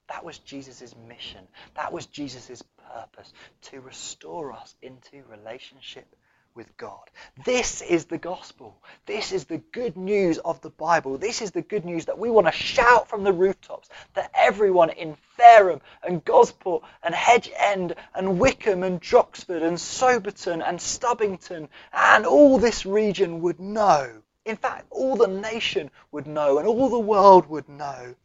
That 0.08 0.24
was 0.24 0.38
Jesus' 0.40 0.96
mission. 1.08 1.48
That 1.76 1.92
was 1.92 2.06
Jesus' 2.06 2.64
purpose 2.94 3.34
to 3.64 3.82
restore 3.82 4.52
us 4.52 4.76
into 4.82 5.24
relationship 5.30 6.16
with 6.56 6.78
God. 6.78 7.10
This 7.44 7.82
is 7.82 8.06
the 8.06 8.18
gospel. 8.18 8.82
This 9.06 9.34
is 9.34 9.46
the 9.46 9.58
good 9.58 9.98
news 9.98 10.38
of 10.38 10.62
the 10.62 10.70
Bible. 10.70 11.18
This 11.18 11.42
is 11.42 11.52
the 11.52 11.62
good 11.62 11.84
news 11.84 12.06
that 12.06 12.18
we 12.18 12.30
want 12.30 12.48
to 12.48 12.54
shout 12.54 13.10
from 13.10 13.24
the 13.24 13.34
rooftops 13.34 13.90
that 14.14 14.32
everyone 14.34 14.90
in 14.92 15.18
Fareham 15.38 15.82
and 16.02 16.24
Gosport 16.24 16.84
and 17.04 17.14
Hedge 17.14 17.52
End 17.58 17.96
and 18.14 18.40
Wickham 18.40 18.84
and 18.84 19.02
Droxford 19.02 19.64
and 19.64 19.78
Soberton 19.78 20.62
and 20.66 20.80
Stubbington 20.80 21.68
and 21.92 22.26
all 22.26 22.58
this 22.58 22.86
region 22.86 23.42
would 23.42 23.60
know. 23.60 24.22
In 24.46 24.56
fact, 24.56 24.86
all 24.92 25.18
the 25.18 25.28
nation 25.28 25.92
would 26.12 26.28
know 26.28 26.60
and 26.60 26.68
all 26.68 26.90
the 26.90 27.00
world 27.00 27.48
would 27.48 27.68
know. 27.68 28.16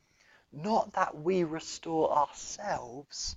Not 0.53 0.93
that 0.95 1.17
we 1.17 1.45
restore 1.45 2.11
ourselves, 2.13 3.37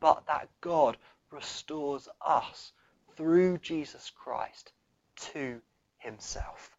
but 0.00 0.26
that 0.26 0.48
God 0.60 0.96
restores 1.30 2.08
us 2.20 2.72
through 3.16 3.58
Jesus 3.58 4.10
Christ 4.10 4.72
to 5.16 5.60
himself. 5.98 6.76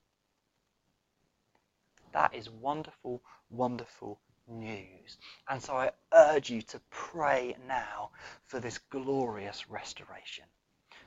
That 2.13 2.33
is 2.33 2.49
wonderful, 2.49 3.21
wonderful 3.49 4.19
news. 4.47 5.17
And 5.47 5.61
so 5.61 5.75
I 5.75 5.91
urge 6.13 6.49
you 6.49 6.61
to 6.63 6.79
pray 6.89 7.55
now 7.67 8.11
for 8.45 8.59
this 8.59 8.79
glorious 8.89 9.69
restoration. 9.69 10.45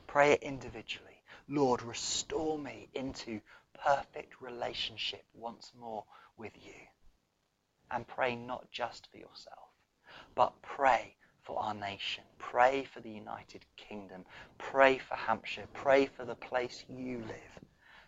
Pray 0.06 0.32
it 0.32 0.42
individually. 0.42 1.22
Lord, 1.48 1.82
restore 1.82 2.58
me 2.58 2.88
into 2.94 3.40
perfect 3.82 4.40
relationship 4.40 5.24
once 5.34 5.72
more 5.78 6.04
with 6.36 6.52
you. 6.56 6.74
And 7.90 8.06
pray 8.06 8.36
not 8.36 8.70
just 8.70 9.08
for 9.10 9.18
yourself, 9.18 9.68
but 10.34 10.60
pray 10.62 11.16
for 11.42 11.60
our 11.62 11.74
nation. 11.74 12.24
Pray 12.38 12.84
for 12.92 13.00
the 13.00 13.10
United 13.10 13.64
Kingdom. 13.76 14.24
Pray 14.58 14.98
for 14.98 15.14
Hampshire. 15.14 15.66
Pray 15.72 16.06
for 16.06 16.24
the 16.24 16.34
place 16.34 16.84
you 16.88 17.18
live. 17.18 17.64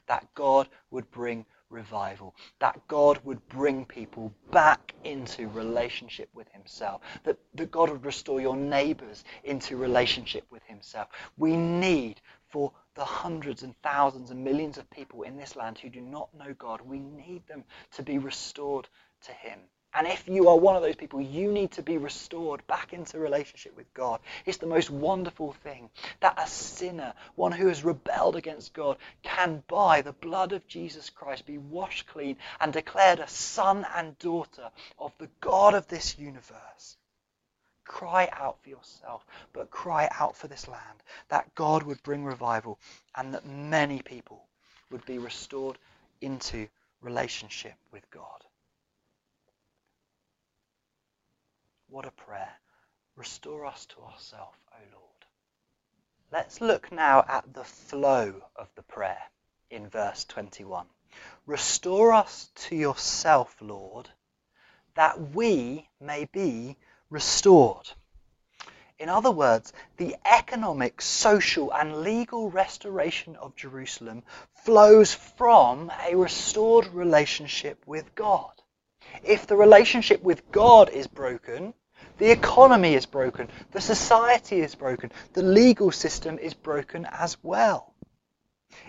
That 0.06 0.26
God 0.34 0.68
would 0.90 1.10
bring 1.10 1.46
revival. 1.70 2.34
That 2.60 2.86
God 2.86 3.18
would 3.24 3.46
bring 3.48 3.84
people 3.84 4.32
back 4.50 4.94
into 5.04 5.48
relationship 5.48 6.28
with 6.34 6.48
Himself. 6.52 7.00
That, 7.24 7.38
that 7.54 7.70
God 7.70 7.90
would 7.90 8.04
restore 8.04 8.40
your 8.40 8.56
neighbors 8.56 9.24
into 9.44 9.76
relationship 9.76 10.44
with 10.50 10.62
Himself. 10.64 11.08
We 11.36 11.56
need 11.56 12.20
for 12.48 12.72
the 12.94 13.04
hundreds 13.04 13.62
and 13.62 13.74
thousands 13.82 14.30
and 14.30 14.44
millions 14.44 14.76
of 14.76 14.88
people 14.90 15.22
in 15.22 15.36
this 15.36 15.56
land 15.56 15.78
who 15.78 15.88
do 15.88 16.02
not 16.02 16.28
know 16.34 16.54
God, 16.58 16.82
we 16.82 16.98
need 16.98 17.46
them 17.46 17.64
to 17.92 18.02
be 18.02 18.18
restored 18.18 18.88
to 19.26 19.32
Him. 19.32 19.58
And 19.94 20.06
if 20.06 20.26
you 20.26 20.48
are 20.48 20.56
one 20.56 20.74
of 20.74 20.80
those 20.80 20.96
people, 20.96 21.20
you 21.20 21.52
need 21.52 21.72
to 21.72 21.82
be 21.82 21.98
restored 21.98 22.66
back 22.66 22.94
into 22.94 23.18
relationship 23.18 23.76
with 23.76 23.92
God. 23.92 24.20
It's 24.46 24.56
the 24.56 24.66
most 24.66 24.88
wonderful 24.88 25.52
thing 25.52 25.90
that 26.20 26.38
a 26.38 26.46
sinner, 26.46 27.12
one 27.34 27.52
who 27.52 27.68
has 27.68 27.84
rebelled 27.84 28.36
against 28.36 28.72
God, 28.72 28.96
can 29.22 29.62
by 29.68 30.00
the 30.00 30.14
blood 30.14 30.52
of 30.52 30.66
Jesus 30.66 31.10
Christ 31.10 31.44
be 31.44 31.58
washed 31.58 32.06
clean 32.06 32.38
and 32.58 32.72
declared 32.72 33.18
a 33.18 33.28
son 33.28 33.86
and 33.94 34.18
daughter 34.18 34.70
of 34.98 35.12
the 35.18 35.28
God 35.42 35.74
of 35.74 35.86
this 35.88 36.18
universe. 36.18 36.96
Cry 37.84 38.30
out 38.32 38.62
for 38.62 38.70
yourself, 38.70 39.26
but 39.52 39.70
cry 39.70 40.08
out 40.18 40.36
for 40.36 40.48
this 40.48 40.68
land, 40.68 41.02
that 41.28 41.54
God 41.54 41.82
would 41.82 42.02
bring 42.02 42.24
revival 42.24 42.78
and 43.14 43.34
that 43.34 43.44
many 43.44 44.00
people 44.00 44.42
would 44.90 45.04
be 45.04 45.18
restored 45.18 45.76
into 46.22 46.66
relationship 47.02 47.74
with 47.92 48.10
God. 48.10 48.42
What 51.92 52.06
a 52.06 52.10
prayer. 52.10 52.48
Restore 53.16 53.66
us 53.66 53.84
to 53.84 54.00
ourselves, 54.00 54.56
O 54.72 54.78
Lord. 54.94 55.26
Let's 56.32 56.62
look 56.62 56.90
now 56.90 57.22
at 57.28 57.52
the 57.52 57.64
flow 57.64 58.32
of 58.56 58.70
the 58.76 58.82
prayer 58.82 59.22
in 59.68 59.90
verse 59.90 60.24
21. 60.24 60.86
Restore 61.44 62.14
us 62.14 62.48
to 62.54 62.74
yourself, 62.74 63.54
Lord, 63.60 64.08
that 64.94 65.20
we 65.34 65.86
may 66.00 66.24
be 66.24 66.78
restored. 67.10 67.90
In 68.98 69.10
other 69.10 69.30
words, 69.30 69.74
the 69.98 70.16
economic, 70.24 71.02
social, 71.02 71.74
and 71.74 72.00
legal 72.00 72.48
restoration 72.48 73.36
of 73.36 73.54
Jerusalem 73.54 74.22
flows 74.64 75.12
from 75.12 75.92
a 76.08 76.14
restored 76.16 76.86
relationship 76.86 77.86
with 77.86 78.14
God. 78.14 78.54
If 79.22 79.46
the 79.46 79.56
relationship 79.56 80.22
with 80.22 80.50
God 80.50 80.88
is 80.88 81.06
broken, 81.06 81.74
the 82.22 82.30
economy 82.30 82.94
is 82.94 83.04
broken. 83.04 83.48
The 83.72 83.80
society 83.80 84.60
is 84.60 84.76
broken. 84.76 85.10
The 85.32 85.42
legal 85.42 85.90
system 85.90 86.38
is 86.38 86.54
broken 86.54 87.04
as 87.10 87.36
well. 87.42 87.94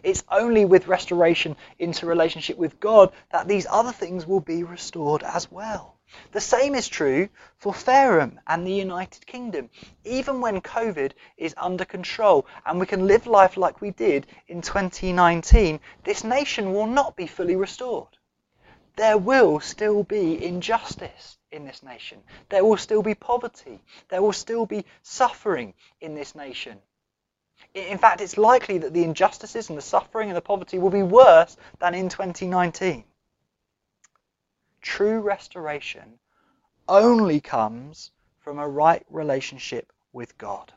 It's 0.04 0.24
only 0.30 0.65
with 0.65 0.88
restoration 0.88 1.56
into 1.80 2.06
relationship 2.06 2.60
with 2.60 2.80
God 2.80 3.12
that 3.32 3.48
these 3.48 3.65
other 3.67 3.91
things 3.91 4.28
will 4.28 4.39
be 4.39 4.62
restored 4.62 5.24
as 5.24 5.52
well. 5.52 5.98
The 6.32 6.41
same 6.41 6.76
is 6.76 6.88
true 6.88 7.28
for 7.58 7.74
Fareham 7.74 8.39
and 8.46 8.67
the 8.67 8.72
United 8.72 9.26
Kingdom. 9.26 9.72
Even 10.04 10.39
when 10.39 10.62
COVID 10.62 11.13
is 11.36 11.56
under 11.58 11.86
control 11.86 12.46
and 12.67 12.80
we 12.80 12.86
can 12.86 13.08
live 13.08 13.26
life 13.26 13.58
like 13.58 13.82
we 13.82 13.89
did 13.89 14.28
in 14.48 14.62
2019, 14.62 15.80
this 16.04 16.24
nation 16.24 16.72
will 16.72 16.86
not 16.86 17.15
be 17.15 17.26
fully 17.26 17.56
restored. 17.56 18.15
There 18.96 19.17
will 19.17 19.60
still 19.60 20.04
be 20.04 20.46
injustice 20.46 21.39
in 21.54 21.66
this 21.66 21.84
nation. 21.84 22.22
There 22.50 22.66
will 22.66 22.78
still 22.78 23.04
be 23.04 23.16
poverty. 23.16 23.80
There 24.10 24.22
will 24.22 24.34
still 24.34 24.66
be 24.66 24.86
suffering 25.04 25.74
in 26.02 26.16
this 26.16 26.36
nation. 26.36 26.82
In 27.74 27.98
fact, 27.98 28.22
it's 28.22 28.38
likely 28.38 28.80
that 28.80 28.94
the 28.94 29.04
injustices 29.04 29.70
and 29.70 29.78
the 29.78 29.82
suffering 29.82 30.30
and 30.30 30.36
the 30.38 30.42
poverty 30.42 30.80
will 30.80 30.89
be 30.89 31.04
worse 31.04 31.56
than 31.80 31.96
in 31.96 32.10
2019. 32.10 33.04
True 34.82 35.22
restoration 35.22 36.20
only 36.89 37.39
comes 37.39 38.12
from 38.39 38.60
a 38.60 38.68
right 38.68 39.06
relationship 39.10 39.94
with 40.12 40.38
God. 40.38 40.74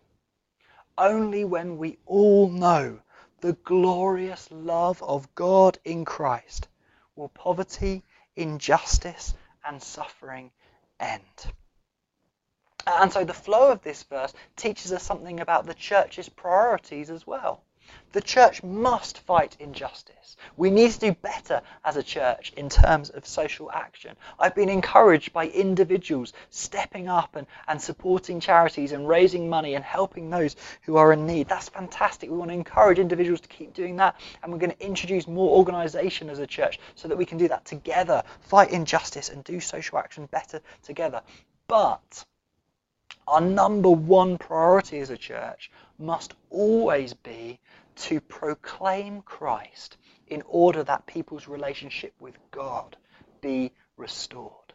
Only 0.97 1.45
when 1.45 1.77
we 1.77 1.99
all 2.07 2.49
know 2.49 3.01
the 3.41 3.55
glorious 3.55 4.49
love 4.51 5.03
of 5.03 5.35
God 5.35 5.79
in 5.85 6.05
Christ 6.05 6.69
will 7.17 7.29
poverty, 7.29 8.05
injustice, 8.37 9.35
and 9.65 9.83
suffering 9.83 10.53
end. 11.01 11.53
Uh, 12.87 12.99
and 13.01 13.13
so 13.13 13.25
the 13.25 13.35
flow 13.35 13.71
of 13.73 13.83
this 13.83 14.03
verse 14.05 14.33
teaches 14.57 14.93
us 14.93 15.03
something 15.03 15.41
about 15.41 15.67
the 15.67 15.75
church's 15.75 16.29
priorities 16.29 17.11
as 17.11 17.27
well. 17.27 17.63
The 18.13 18.23
church 18.23 18.63
must 18.63 19.19
fight 19.19 19.57
injustice. 19.61 20.37
We 20.57 20.71
need 20.71 20.91
to 20.93 20.99
do 20.99 21.13
better 21.13 21.61
as 21.85 21.97
a 21.97 22.03
church 22.03 22.53
in 22.57 22.71
terms 22.71 23.11
of 23.11 23.27
social 23.27 23.71
action. 23.71 24.17
I've 24.39 24.55
been 24.55 24.71
encouraged 24.71 25.35
by 25.35 25.49
individuals 25.49 26.33
stepping 26.49 27.09
up 27.09 27.37
and, 27.37 27.47
and 27.69 27.81
supporting 27.81 28.41
charities 28.41 28.93
and 28.93 29.07
raising 29.07 29.51
money 29.51 29.75
and 29.75 29.85
helping 29.85 30.31
those 30.31 30.57
who 30.83 30.97
are 30.97 31.13
in 31.13 31.27
need. 31.27 31.49
That's 31.49 31.69
fantastic. 31.69 32.31
We 32.31 32.39
want 32.39 32.51
to 32.51 32.55
encourage 32.55 32.99
individuals 32.99 33.43
to 33.43 33.49
keep 33.49 33.75
doing 33.75 33.97
that, 33.97 34.19
and 34.43 34.51
we're 34.51 34.61
going 34.61 34.73
to 34.73 34.87
introduce 34.87 35.27
more 35.27 35.57
organisation 35.57 36.31
as 36.31 36.39
a 36.39 36.47
church 36.47 36.79
so 36.95 37.09
that 37.09 37.19
we 37.19 37.27
can 37.27 37.37
do 37.37 37.49
that 37.49 37.67
together, 37.67 38.23
fight 38.41 38.71
injustice, 38.71 39.29
and 39.29 39.45
do 39.45 39.61
social 39.61 39.99
action 39.99 40.27
better 40.27 40.63
together. 40.83 41.21
But 41.69 42.25
our 43.29 43.41
number 43.41 43.91
one 43.91 44.39
priority 44.39 45.01
as 45.01 45.11
a 45.11 45.17
church 45.17 45.71
must 45.99 46.35
always 46.51 47.13
be 47.13 47.59
to 47.97 48.21
proclaim 48.21 49.23
Christ 49.23 49.97
in 50.29 50.43
order 50.47 50.83
that 50.85 51.07
people's 51.07 51.49
relationship 51.49 52.15
with 52.21 52.37
God 52.51 52.97
be 53.41 53.73
restored. 53.97 54.66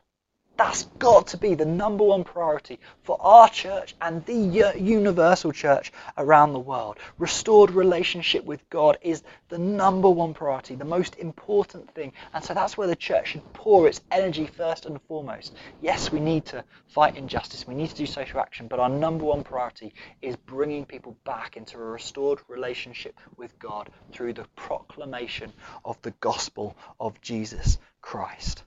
That's 0.63 0.83
got 0.99 1.25
to 1.29 1.37
be 1.37 1.55
the 1.55 1.65
number 1.65 2.03
one 2.03 2.23
priority 2.23 2.79
for 3.01 3.17
our 3.19 3.49
church 3.49 3.95
and 3.99 4.23
the 4.27 4.75
universal 4.77 5.51
church 5.51 5.91
around 6.19 6.53
the 6.53 6.59
world. 6.59 6.99
Restored 7.17 7.71
relationship 7.71 8.45
with 8.45 8.69
God 8.69 8.99
is 9.01 9.23
the 9.49 9.57
number 9.57 10.07
one 10.07 10.35
priority, 10.35 10.75
the 10.75 10.85
most 10.85 11.15
important 11.15 11.91
thing. 11.95 12.13
And 12.35 12.43
so 12.43 12.53
that's 12.53 12.77
where 12.77 12.85
the 12.85 12.95
church 12.95 13.29
should 13.29 13.53
pour 13.53 13.87
its 13.87 14.01
energy 14.11 14.45
first 14.45 14.85
and 14.85 15.01
foremost. 15.01 15.55
Yes, 15.81 16.11
we 16.11 16.19
need 16.19 16.45
to 16.45 16.63
fight 16.89 17.17
injustice, 17.17 17.65
we 17.65 17.73
need 17.73 17.89
to 17.89 17.95
do 17.95 18.05
social 18.05 18.39
action, 18.39 18.67
but 18.67 18.79
our 18.79 18.87
number 18.87 19.25
one 19.25 19.43
priority 19.43 19.95
is 20.21 20.35
bringing 20.35 20.85
people 20.85 21.17
back 21.23 21.57
into 21.57 21.79
a 21.79 21.83
restored 21.83 22.37
relationship 22.47 23.19
with 23.35 23.57
God 23.57 23.89
through 24.13 24.33
the 24.33 24.45
proclamation 24.55 25.51
of 25.83 25.99
the 26.03 26.11
gospel 26.19 26.77
of 26.99 27.19
Jesus 27.19 27.79
Christ. 28.03 28.61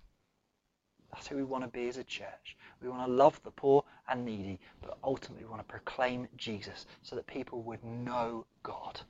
That's 1.15 1.29
who 1.29 1.37
we 1.37 1.45
want 1.45 1.63
to 1.63 1.69
be 1.69 1.87
as 1.87 1.97
a 1.97 2.03
church. 2.03 2.57
We 2.83 2.89
want 2.89 3.07
to 3.07 3.13
love 3.13 3.41
the 3.45 3.53
poor 3.53 3.85
and 4.09 4.25
needy, 4.25 4.59
but 4.83 4.99
ultimately 5.05 5.45
we 5.45 5.51
want 5.51 5.63
to 5.63 5.71
proclaim 5.71 6.27
Jesus 6.37 6.87
so 7.03 7.15
that 7.15 7.29
people 7.29 7.63
would 7.63 7.85
know 7.85 8.47
God 8.65 9.01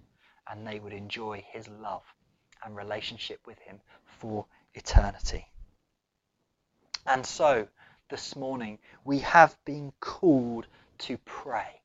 and 0.47 0.67
they 0.67 0.81
would 0.81 0.93
enjoy 0.93 1.43
his 1.51 1.67
love 1.67 2.03
and 2.62 2.77
relationship 2.77 3.40
with 3.47 3.59
him 3.61 3.81
for 4.05 4.45
eternity. 4.75 5.47
And 7.07 7.25
so, 7.25 7.69
this 8.11 8.37
morning, 8.37 8.81
we 9.07 9.21
have 9.21 9.57
been 9.64 9.90
called 9.99 10.67
to 10.99 11.17
pray. 11.25 11.81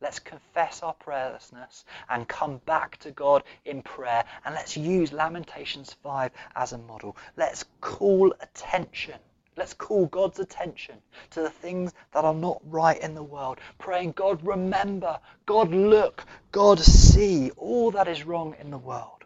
Let's 0.00 0.18
confess 0.18 0.82
our 0.82 0.94
prayerlessness 0.94 1.84
and 2.10 2.26
come 2.26 2.58
back 2.66 2.96
to 2.98 3.12
God 3.12 3.44
in 3.64 3.82
prayer. 3.82 4.24
And 4.44 4.56
let's 4.56 4.76
use 4.76 5.12
Lamentations 5.12 5.92
5 6.02 6.32
as 6.56 6.72
a 6.72 6.78
model. 6.78 7.16
Let's 7.36 7.64
call 7.80 8.34
attention 8.40 9.20
Let's 9.56 9.72
call 9.72 10.06
God's 10.06 10.38
attention 10.38 11.00
to 11.30 11.40
the 11.40 11.50
things 11.50 11.94
that 12.12 12.24
are 12.24 12.34
not 12.34 12.60
right 12.64 13.00
in 13.00 13.14
the 13.14 13.22
world. 13.22 13.58
Praying, 13.78 14.12
God, 14.12 14.46
remember, 14.46 15.18
God, 15.46 15.70
look, 15.70 16.24
God, 16.52 16.78
see 16.78 17.50
all 17.56 17.90
that 17.92 18.06
is 18.06 18.26
wrong 18.26 18.54
in 18.60 18.70
the 18.70 18.78
world. 18.78 19.24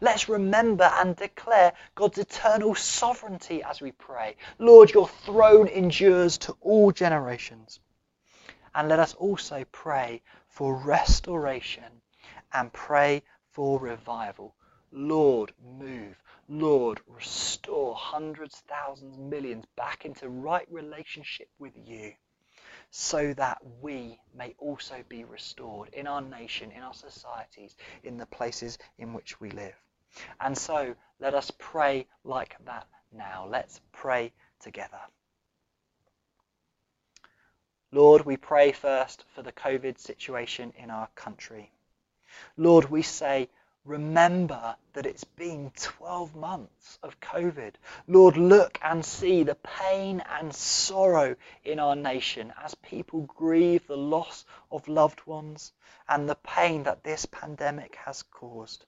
Let's 0.00 0.28
remember 0.28 0.84
and 0.84 1.16
declare 1.16 1.72
God's 1.94 2.18
eternal 2.18 2.74
sovereignty 2.74 3.62
as 3.62 3.80
we 3.80 3.92
pray. 3.92 4.36
Lord, 4.58 4.92
your 4.92 5.08
throne 5.08 5.68
endures 5.68 6.38
to 6.38 6.56
all 6.60 6.92
generations. 6.92 7.80
And 8.74 8.88
let 8.88 9.00
us 9.00 9.14
also 9.14 9.64
pray 9.72 10.22
for 10.48 10.76
restoration 10.76 12.02
and 12.52 12.72
pray 12.72 13.22
for 13.50 13.78
revival. 13.78 14.54
Lord, 14.92 15.52
move. 15.78 16.22
Lord, 16.52 17.00
restore 17.06 17.94
hundreds, 17.94 18.62
thousands, 18.68 19.16
millions 19.16 19.64
back 19.74 20.04
into 20.04 20.28
right 20.28 20.66
relationship 20.70 21.48
with 21.58 21.72
you 21.82 22.12
so 22.90 23.32
that 23.32 23.56
we 23.80 24.20
may 24.36 24.54
also 24.58 24.96
be 25.08 25.24
restored 25.24 25.88
in 25.94 26.06
our 26.06 26.20
nation, 26.20 26.70
in 26.70 26.82
our 26.82 26.92
societies, 26.92 27.74
in 28.04 28.18
the 28.18 28.26
places 28.26 28.76
in 28.98 29.14
which 29.14 29.40
we 29.40 29.50
live. 29.50 29.74
And 30.42 30.56
so 30.56 30.94
let 31.20 31.32
us 31.32 31.50
pray 31.58 32.06
like 32.22 32.54
that 32.66 32.86
now. 33.10 33.46
Let's 33.48 33.80
pray 33.90 34.34
together. 34.60 35.00
Lord, 37.92 38.26
we 38.26 38.36
pray 38.36 38.72
first 38.72 39.24
for 39.34 39.40
the 39.40 39.52
COVID 39.52 39.98
situation 39.98 40.74
in 40.76 40.90
our 40.90 41.08
country. 41.14 41.72
Lord, 42.58 42.90
we 42.90 43.00
say, 43.00 43.48
remember 43.84 44.76
that 44.92 45.06
it's 45.06 45.24
been 45.24 45.72
12 45.76 46.36
months 46.36 46.98
of 47.02 47.20
COVID. 47.20 47.74
Lord, 48.06 48.36
look 48.36 48.78
and 48.82 49.04
see 49.04 49.42
the 49.42 49.56
pain 49.56 50.22
and 50.38 50.54
sorrow 50.54 51.36
in 51.64 51.80
our 51.80 51.96
nation 51.96 52.52
as 52.62 52.74
people 52.76 53.22
grieve 53.22 53.86
the 53.86 53.96
loss 53.96 54.44
of 54.70 54.86
loved 54.88 55.26
ones 55.26 55.72
and 56.08 56.28
the 56.28 56.36
pain 56.36 56.84
that 56.84 57.02
this 57.02 57.26
pandemic 57.26 57.96
has 58.04 58.22
caused. 58.22 58.84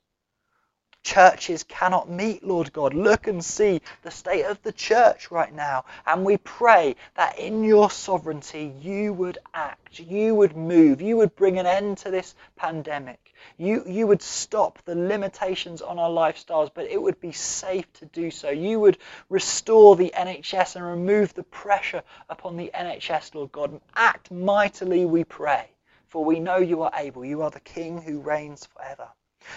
Churches 1.04 1.64
cannot 1.64 2.08
meet, 2.08 2.42
Lord 2.42 2.72
God. 2.72 2.94
Look 2.94 3.26
and 3.26 3.44
see 3.44 3.82
the 4.02 4.10
state 4.10 4.46
of 4.46 4.62
the 4.62 4.72
church 4.72 5.30
right 5.30 5.54
now. 5.54 5.84
And 6.06 6.24
we 6.24 6.38
pray 6.38 6.96
that 7.14 7.38
in 7.38 7.62
your 7.62 7.90
sovereignty 7.90 8.74
you 8.80 9.12
would 9.12 9.36
act, 9.52 10.00
you 10.00 10.34
would 10.34 10.56
move, 10.56 11.02
you 11.02 11.18
would 11.18 11.36
bring 11.36 11.58
an 11.58 11.66
end 11.66 11.98
to 11.98 12.10
this 12.10 12.34
pandemic. 12.56 13.34
You, 13.58 13.84
you 13.86 14.06
would 14.06 14.22
stop 14.22 14.82
the 14.86 14.94
limitations 14.94 15.82
on 15.82 15.98
our 15.98 16.08
lifestyles, 16.08 16.70
but 16.72 16.86
it 16.86 17.00
would 17.00 17.20
be 17.20 17.32
safe 17.32 17.92
to 17.94 18.06
do 18.06 18.30
so. 18.30 18.48
You 18.48 18.80
would 18.80 18.96
restore 19.28 19.96
the 19.96 20.10
NHS 20.16 20.76
and 20.76 20.86
remove 20.86 21.34
the 21.34 21.42
pressure 21.42 22.02
upon 22.30 22.56
the 22.56 22.70
NHS, 22.74 23.34
Lord 23.34 23.52
God. 23.52 23.78
Act 23.94 24.30
mightily, 24.30 25.04
we 25.04 25.24
pray, 25.24 25.68
for 26.08 26.24
we 26.24 26.40
know 26.40 26.56
you 26.56 26.82
are 26.82 26.92
able. 26.94 27.26
You 27.26 27.42
are 27.42 27.50
the 27.50 27.60
King 27.60 28.00
who 28.00 28.20
reigns 28.20 28.64
forever. 28.64 29.08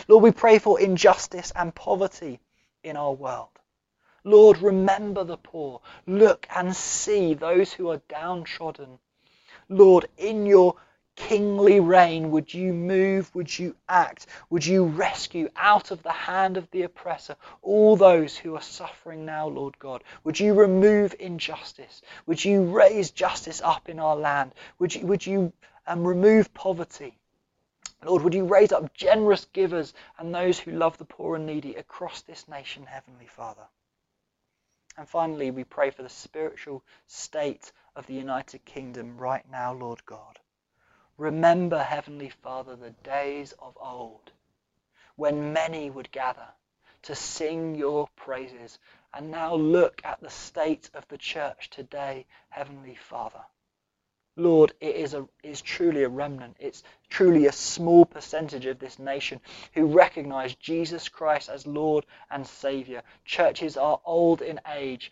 Lord, 0.08 0.24
we 0.24 0.32
pray 0.32 0.60
for 0.60 0.80
injustice 0.80 1.52
and 1.56 1.74
poverty 1.74 2.40
in 2.84 2.98
our 2.98 3.14
world. 3.14 3.50
Lord, 4.24 4.62
remember 4.62 5.24
the 5.24 5.38
poor. 5.38 5.82
Look 6.06 6.48
and 6.54 6.76
see 6.76 7.34
those 7.34 7.72
who 7.72 7.90
are 7.90 8.02
downtrodden. 8.10 9.00
Lord, 9.70 10.08
in 10.18 10.46
your 10.46 10.76
kingly 11.18 11.80
reign, 11.80 12.32
would 12.32 12.54
you 12.54 12.72
move, 12.74 13.34
would 13.36 13.58
you 13.58 13.76
act, 13.90 14.28
would 14.50 14.66
you 14.66 14.86
rescue 14.86 15.50
out 15.56 15.92
of 15.92 16.04
the 16.04 16.12
hand 16.12 16.58
of 16.58 16.70
the 16.72 16.84
oppressor 16.84 17.36
all 17.62 17.96
those 17.96 18.38
who 18.38 18.56
are 18.56 18.62
suffering 18.62 19.26
now, 19.26 19.48
Lord 19.48 19.78
God? 19.80 20.04
Would 20.24 20.40
you 20.40 20.54
remove 20.54 21.16
injustice? 21.20 22.02
Would 22.28 22.46
you 22.46 22.64
raise 22.64 23.12
justice 23.12 23.62
up 23.62 23.90
in 23.90 24.00
our 24.00 24.16
land? 24.16 24.54
Would 24.80 24.96
you, 24.96 25.08
would 25.08 25.26
you 25.26 25.52
um, 25.88 26.08
remove 26.08 26.54
poverty? 26.54 27.18
Lord, 28.04 28.24
would 28.24 28.34
you 28.34 28.46
raise 28.46 28.72
up 28.72 28.94
generous 28.94 29.46
givers 29.46 29.94
and 30.18 30.34
those 30.34 30.60
who 30.60 30.72
love 30.72 30.98
the 30.98 31.06
poor 31.06 31.36
and 31.36 31.46
needy 31.46 31.76
across 31.76 32.22
this 32.22 32.48
nation, 32.48 32.86
Heavenly 32.86 33.28
Father? 33.28 33.68
And 34.98 35.08
finally, 35.08 35.52
we 35.52 35.64
pray 35.64 35.92
for 35.92 36.04
the 36.04 36.10
spiritual 36.10 36.84
state 37.08 37.72
of 37.96 38.08
the 38.08 38.14
United 38.14 38.66
Kingdom 38.66 39.18
right 39.18 39.50
now, 39.50 39.74
Lord 39.74 40.06
God. 40.06 40.40
Remember, 41.18 41.82
Heavenly 41.82 42.30
Father, 42.30 42.76
the 42.76 42.92
days 42.92 43.54
of 43.60 43.78
old 43.80 44.32
when 45.16 45.52
many 45.52 45.90
would 45.90 46.12
gather 46.12 46.48
to 47.02 47.16
sing 47.16 47.76
your 47.76 48.08
praises. 48.16 48.78
And 49.14 49.32
now 49.32 49.56
look 49.56 50.02
at 50.04 50.22
the 50.22 50.30
state 50.30 50.90
of 50.94 51.08
the 51.08 51.18
church 51.18 51.70
today, 51.70 52.26
Heavenly 52.50 52.96
Father. 52.96 53.44
Lord, 54.38 54.74
it 54.80 54.96
is, 54.96 55.16
a, 55.16 55.28
is 55.42 55.62
truly 55.62 56.04
a 56.04 56.10
remnant. 56.10 56.58
It's 56.60 56.84
truly 57.10 57.48
a 57.48 57.52
small 57.52 58.06
percentage 58.06 58.68
of 58.68 58.78
this 58.78 59.00
nation 59.00 59.42
who 59.74 59.88
recognize 59.88 60.54
Jesus 60.56 61.10
Christ 61.10 61.50
as 61.50 61.66
Lord 61.66 62.06
and 62.30 62.46
Savior. 62.46 63.02
Churches 63.26 63.78
are 63.78 64.00
old 64.06 64.44
in 64.44 64.62
age 64.72 65.12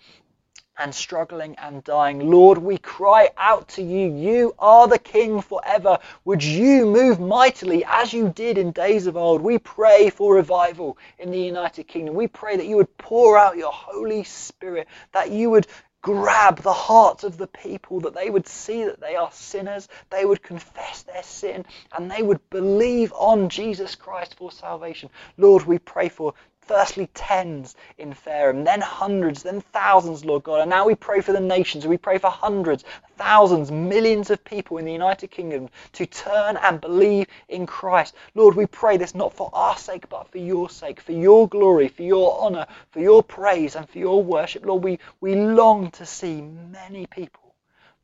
and 0.78 0.94
struggling 0.94 1.56
and 1.58 1.84
dying. 1.84 2.30
Lord, 2.30 2.58
we 2.58 2.78
cry 2.78 3.30
out 3.38 3.70
to 3.70 3.82
you. 3.82 4.14
You 4.14 4.56
are 4.60 4.88
the 4.88 5.00
King 5.00 5.42
forever. 5.42 6.00
Would 6.26 6.44
you 6.44 6.86
move 6.86 7.20
mightily 7.20 7.86
as 7.86 8.12
you 8.12 8.30
did 8.30 8.58
in 8.58 8.72
days 8.72 9.08
of 9.08 9.16
old? 9.16 9.42
We 9.42 9.58
pray 9.58 10.10
for 10.10 10.36
revival 10.36 10.98
in 11.18 11.32
the 11.32 11.40
United 11.40 11.86
Kingdom. 11.86 12.16
We 12.16 12.28
pray 12.28 12.58
that 12.58 12.66
you 12.66 12.76
would 12.78 12.98
pour 12.98 13.38
out 13.38 13.58
your 13.58 13.72
Holy 13.72 14.24
Spirit, 14.24 14.88
that 15.14 15.32
you 15.32 15.50
would 15.52 15.68
grab 16.06 16.62
the 16.62 16.72
hearts 16.72 17.24
of 17.24 17.36
the 17.36 17.48
people, 17.48 18.00
that 18.02 18.14
they 18.14 18.30
would 18.30 18.48
see 18.48 18.84
that 18.84 19.02
they 19.02 19.16
are 19.16 19.32
sinners, 19.32 19.88
they 20.12 20.24
would 20.24 20.44
confess 20.44 21.02
their 21.02 21.24
sin, 21.24 21.66
and 21.98 22.12
they 22.12 22.22
would 22.22 22.48
believe 22.52 23.12
on 23.14 23.50
Jesus 23.50 23.96
Christ 23.96 24.36
for 24.38 24.52
salvation. 24.52 25.10
Lord, 25.36 25.64
we 25.64 25.80
pray 25.80 26.10
for 26.10 26.36
Firstly, 26.68 27.08
tens 27.14 27.76
in 28.00 28.14
Fareham, 28.14 28.64
then 28.64 28.82
hundreds, 28.82 29.44
then 29.44 29.62
thousands, 29.62 30.26
Lord 30.26 30.44
God. 30.44 30.62
And 30.62 30.70
now 30.70 30.86
we 30.88 30.96
pray 30.96 31.22
for 31.22 31.32
the 31.32 31.40
nations. 31.40 31.86
We 31.86 31.98
pray 31.98 32.18
for 32.18 32.32
hundreds, 32.32 32.84
thousands, 33.18 33.72
millions 33.72 34.32
of 34.32 34.44
people 34.44 34.78
in 34.80 34.86
the 34.86 34.92
United 34.92 35.30
Kingdom 35.30 35.70
to 35.94 36.06
turn 36.08 36.58
and 36.58 36.82
believe 36.82 37.28
in 37.50 37.68
Christ. 37.68 38.16
Lord, 38.34 38.56
we 38.56 38.66
pray 38.66 38.98
this 38.98 39.14
not 39.14 39.34
for 39.34 39.52
our 39.54 39.78
sake, 39.78 40.10
but 40.10 40.32
for 40.32 40.40
your 40.40 40.70
sake, 40.70 41.00
for 41.00 41.12
your 41.12 41.48
glory, 41.48 41.88
for 41.88 42.04
your 42.04 42.42
honor, 42.42 42.66
for 42.90 43.00
your 43.00 43.22
praise, 43.22 43.76
and 43.76 43.88
for 43.88 44.00
your 44.00 44.24
worship. 44.24 44.66
Lord, 44.66 44.84
we, 44.84 45.00
we 45.22 45.36
long 45.36 45.92
to 45.92 46.06
see 46.06 46.42
many 46.42 47.06
people 47.06 47.45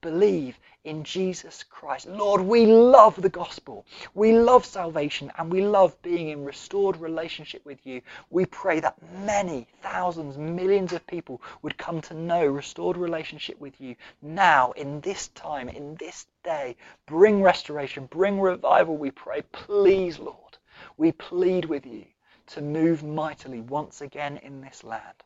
believe 0.02 0.60
in 0.84 1.04
Jesus 1.04 1.64
Christ. 1.64 2.08
Lord, 2.08 2.42
we 2.42 2.66
love 2.66 3.22
the 3.22 3.30
gospel. 3.30 3.86
We 4.16 4.34
love 4.34 4.66
salvation 4.66 5.32
and 5.38 5.52
we 5.52 5.66
love 5.66 6.02
being 6.02 6.30
in 6.30 6.44
restored 6.44 6.98
relationship 6.98 7.64
with 7.66 7.86
you. 7.86 8.02
We 8.32 8.46
pray 8.48 8.80
that 8.80 8.98
many 9.20 9.68
thousands, 9.82 10.38
millions 10.38 10.92
of 10.94 11.06
people 11.06 11.42
would 11.62 11.78
come 11.78 12.02
to 12.02 12.16
know 12.16 12.46
restored 12.48 12.98
relationship 12.98 13.60
with 13.60 13.80
you 13.80 13.96
now, 14.22 14.72
in 14.72 15.02
this 15.02 15.28
time, 15.30 15.70
in 15.70 15.96
this 15.96 16.26
day. 16.44 16.76
Bring 17.06 17.42
restoration, 17.44 18.08
bring 18.08 18.40
revival, 18.40 18.98
we 18.98 19.12
pray. 19.12 19.44
Please, 19.52 20.20
Lord, 20.20 20.58
we 20.98 21.12
plead 21.12 21.66
with 21.66 21.86
you 21.86 22.06
to 22.48 22.62
move 22.62 23.04
mightily 23.04 23.62
once 23.62 24.02
again 24.02 24.38
in 24.38 24.62
this 24.62 24.84
land. 24.84 25.24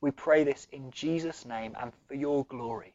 We 0.00 0.10
pray 0.10 0.44
this 0.44 0.66
in 0.70 0.90
Jesus' 0.90 1.46
name 1.46 1.74
and 1.80 1.92
for 2.06 2.14
your 2.14 2.44
glory. 2.44 2.94